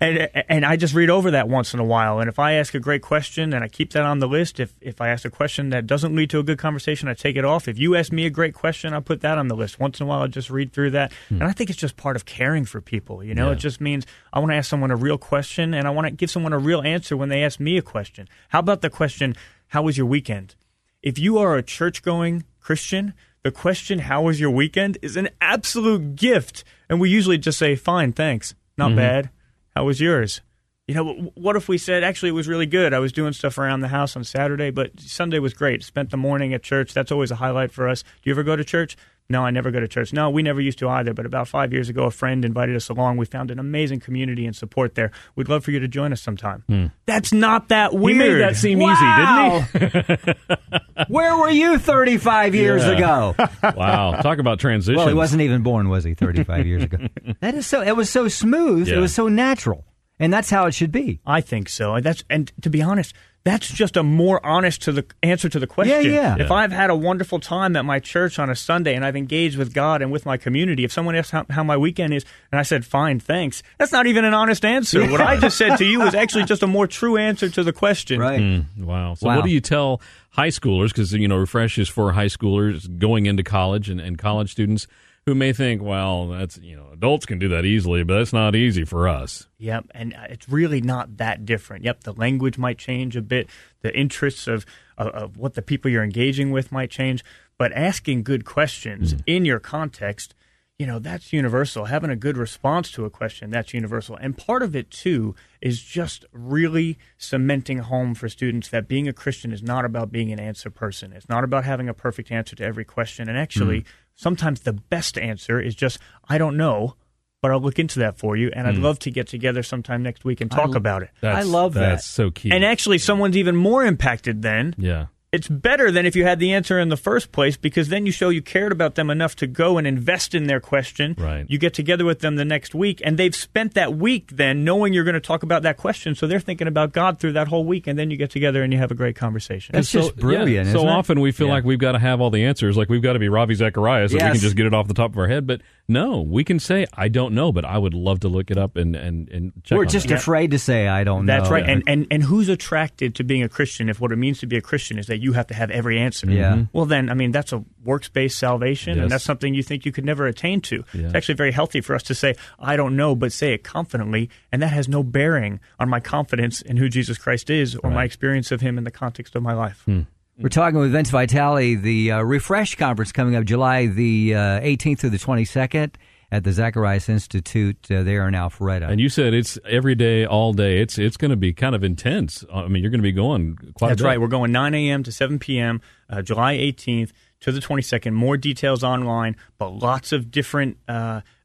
[0.00, 2.20] and and I just read over that once in a while.
[2.20, 4.60] And if I ask a great question, and I keep that on the list.
[4.60, 7.36] If if I ask a question that doesn't lead to a good conversation, I take
[7.36, 7.66] it off.
[7.68, 9.80] If you ask me a great question, I put that on the list.
[9.80, 12.16] Once in a while, I just read through that, and I think it's just part
[12.16, 13.22] of caring for people.
[13.24, 13.52] You know, Yeah.
[13.54, 16.10] it just means I want to ask someone a real question, and I want to
[16.12, 18.28] give someone a real answer when they ask me a question.
[18.50, 19.34] How about the question,
[19.68, 20.54] "How was your weekend?"
[21.02, 24.98] If you are a church going Christian, the question, How was your weekend?
[25.02, 26.64] is an absolute gift.
[26.88, 28.54] And we usually just say, Fine, thanks.
[28.76, 28.96] Not Mhm.
[28.96, 29.30] bad.
[29.76, 30.40] How was yours?
[30.88, 32.92] You know, what if we said, Actually, it was really good.
[32.92, 35.82] I was doing stuff around the house on Saturday, but Sunday was great.
[35.84, 36.92] Spent the morning at church.
[36.92, 38.02] That's always a highlight for us.
[38.02, 38.96] Do you ever go to church?
[39.30, 40.12] No, I never go to church.
[40.12, 41.14] No, we never used to either.
[41.14, 43.16] But about five years ago, a friend invited us along.
[43.16, 45.12] We found an amazing community and support there.
[45.36, 46.64] We'd love for you to join us sometime.
[46.68, 46.86] Hmm.
[47.06, 48.16] That's not that weird.
[48.16, 49.64] He made that seem Wow.
[49.72, 51.04] easy, didn't he?
[51.08, 52.90] Where were you 35 years Yeah.
[52.92, 53.34] ago?
[53.76, 54.20] wow.
[54.20, 54.96] Talk about transition.
[54.96, 56.14] Well, he wasn't even born, was he?
[56.14, 56.98] 35 years ago.
[57.40, 57.80] That is so.
[57.82, 58.88] It was so smooth.
[58.88, 59.84] It was so natural,
[60.18, 61.20] and that's how it should be.
[61.24, 61.98] I think so.
[62.00, 65.66] That's and to be honest, that's just a more honest to the answer to the
[65.66, 66.04] question.
[66.12, 66.36] yeah.
[66.36, 66.44] yeah.
[66.44, 66.52] If Yeah.
[66.54, 69.72] I've had a wonderful time at my church on a Sunday and I've engaged with
[69.72, 72.62] God and with my community, if someone asks how, how my weekend is and I
[72.64, 75.06] said fine, thanks, that's not even an honest answer.
[75.10, 77.72] What I just said to you is actually just a more true answer to the
[77.72, 78.20] question.
[78.20, 79.14] Mm, wow.
[79.14, 79.36] So, Wow.
[79.36, 80.88] what do you tell high schoolers?
[80.88, 84.86] Because, you know, Refresh is for high schoolers going into college and, and college students
[85.26, 88.56] who may think, well, that's, you know, adults can do that easily, but that's not
[88.56, 89.46] easy for us.
[89.58, 91.84] Yep, and uh, it's really not that different.
[91.84, 93.48] Yep, the language might change a bit,
[93.82, 94.64] the interests of,
[94.96, 97.22] of, of what the people you're engaging with might change,
[97.58, 100.34] but asking good questions in your context,
[100.78, 101.84] you know, that's universal.
[101.84, 104.16] Having a good response to a question, that's universal.
[104.16, 109.12] And part of it, too, is just really cementing home for students that being a
[109.12, 111.12] Christian is not about being an answer person.
[111.12, 113.28] It's not about having a perfect answer to every question.
[113.28, 113.86] And actually, Mm.
[114.20, 115.98] Sometimes the best answer is just,
[116.28, 116.94] I don't know
[117.42, 118.82] but I'll look into that for you, and I'd Hmm.
[118.82, 121.08] love to get together sometime next week and talk l- about it.
[121.22, 121.80] I love that.
[121.80, 122.50] that's so key.
[122.52, 124.74] And actually, someone's even more impacted then.
[124.76, 125.06] Yeah.
[125.32, 128.10] It's better than if you had the answer in the first place because then you
[128.10, 131.14] show you cared about them enough to go and invest in their question.
[131.16, 131.46] Right.
[131.48, 134.92] You get together with them the next week, and they've spent that week then knowing
[134.92, 137.64] you're going to talk about that question, so they're thinking about God through that whole
[137.64, 139.72] week, and then you get together and you have a great conversation.
[139.72, 140.92] That's just brilliant, Yeah, so isn't it?
[140.92, 141.52] often we feel Yeah.
[141.52, 144.10] like we've got to have all the answers, like we've got to be Ravi Zacharias,
[144.10, 145.46] so we can just get it off the top of our head.
[145.46, 145.60] But
[145.90, 148.76] no, we can say, I don't know, but I would love to look it up
[148.76, 150.18] and, and, and check We're on just that.
[150.18, 151.68] afraid to say, "I don't know." That's right.
[151.68, 154.56] And, and and who's attracted to being a Christian if what it means to be
[154.56, 156.30] a Christian is that you have to have every answer?
[156.30, 156.52] Yeah.
[156.54, 156.68] Mhm.
[156.72, 159.02] Well, then, I mean, that's a works based salvation, Yes.
[159.02, 160.84] and that's something you think you could never attain to.
[160.94, 161.06] Yeah.
[161.06, 164.30] It's actually very healthy for us to say, I don't know, but say it confidently,
[164.52, 168.04] and that has no bearing on my confidence in who Jesus Christ is or my
[168.04, 169.82] experience of him in the context of my life.
[169.86, 170.02] Hmm.
[170.40, 175.00] We're talking with Vince Vitale, the uh, Refresh Conference coming up July the uh, 18th
[175.00, 175.96] through the 22nd
[176.32, 178.88] at the Zacharias Institute uh, there in Alpharetta.
[178.88, 180.80] And you said it's every day, all day.
[180.80, 182.42] It's it's going to be kind of intense.
[182.50, 183.90] I mean, you're going to be going quite.
[183.90, 184.08] That's a bit.
[184.08, 184.20] right.
[184.20, 185.02] We're going 9 a.m.
[185.02, 185.82] to 7 p.m.
[186.08, 187.10] Uh, July 18th
[187.40, 188.14] to the 22nd.
[188.14, 190.78] More details online, but lots of different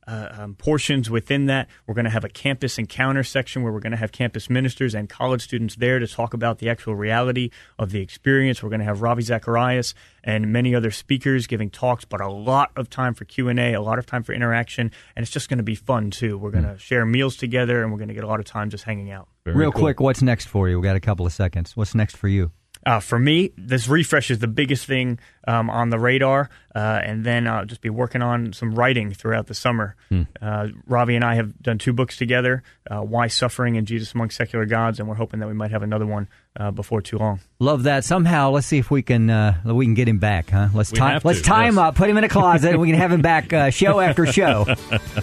[0.07, 1.67] uh, um, portions within that.
[1.87, 4.93] We're going to have a campus encounter section where we're going to have campus ministers
[4.93, 7.49] and college students there to talk about the actual reality
[7.79, 8.61] of the experience.
[8.61, 9.93] We're going to have Ravi Zacharias
[10.23, 13.73] and many other speakers giving talks, but a lot of time for Q and A,
[13.73, 16.37] a lot of time for interaction, and it's just going to be fun too.
[16.37, 18.69] We're going to share meals together, and we're going to get a lot of time
[18.69, 19.27] just hanging out.
[19.45, 20.79] Real quick, what's next for you?
[20.79, 21.77] We got a couple of seconds.
[21.77, 22.51] What's next for you?
[22.85, 25.17] Uh, for me, this refresh is the biggest thing
[25.47, 29.47] um, on the radar, uh, and then I'll just be working on some writing throughout
[29.47, 29.95] the summer.
[30.09, 30.23] Hmm.
[30.39, 34.29] Uh, Ravi and I have done two books together: uh, "Why Suffering" and "Jesus Among
[34.29, 36.27] Secular Gods," and we're hoping that we might have another one
[36.57, 37.39] uh, before too long.
[37.59, 38.03] Love that.
[38.03, 40.67] Somehow, let's see if we can uh, we can get him back, huh?
[40.73, 41.83] Let's We have let's tie him yes.
[41.83, 44.25] up, put him in a closet, and we can have him back uh, show after
[44.25, 44.65] show.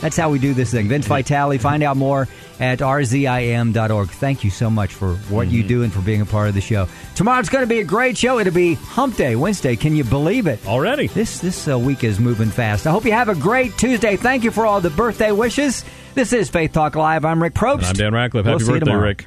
[0.01, 0.89] That's how we do this thing.
[0.89, 1.59] Vince Vitale.
[1.59, 2.29] Find out more
[2.61, 4.09] at rzim.org.
[4.11, 5.57] Thank you so much for what Mm-hmm.
[5.57, 6.87] you do and for being a part of the show.
[7.17, 8.39] Tomorrow's going to be a great show.
[8.39, 9.75] It'll be Hump Day Wednesday.
[9.77, 10.65] Can you believe it?
[10.67, 11.09] Already.
[11.09, 12.87] This this uh, week is moving fast.
[12.87, 14.17] I hope you have a great Tuesday.
[14.17, 15.85] Thank you for all the birthday wishes.
[16.15, 17.25] This is Faith Talk Live.
[17.25, 17.79] I'm Rick Probst.
[17.79, 18.45] And I'm Dan Ratcliffe.
[18.45, 18.95] We'll Happy see birthday.
[18.95, 19.27] Rick.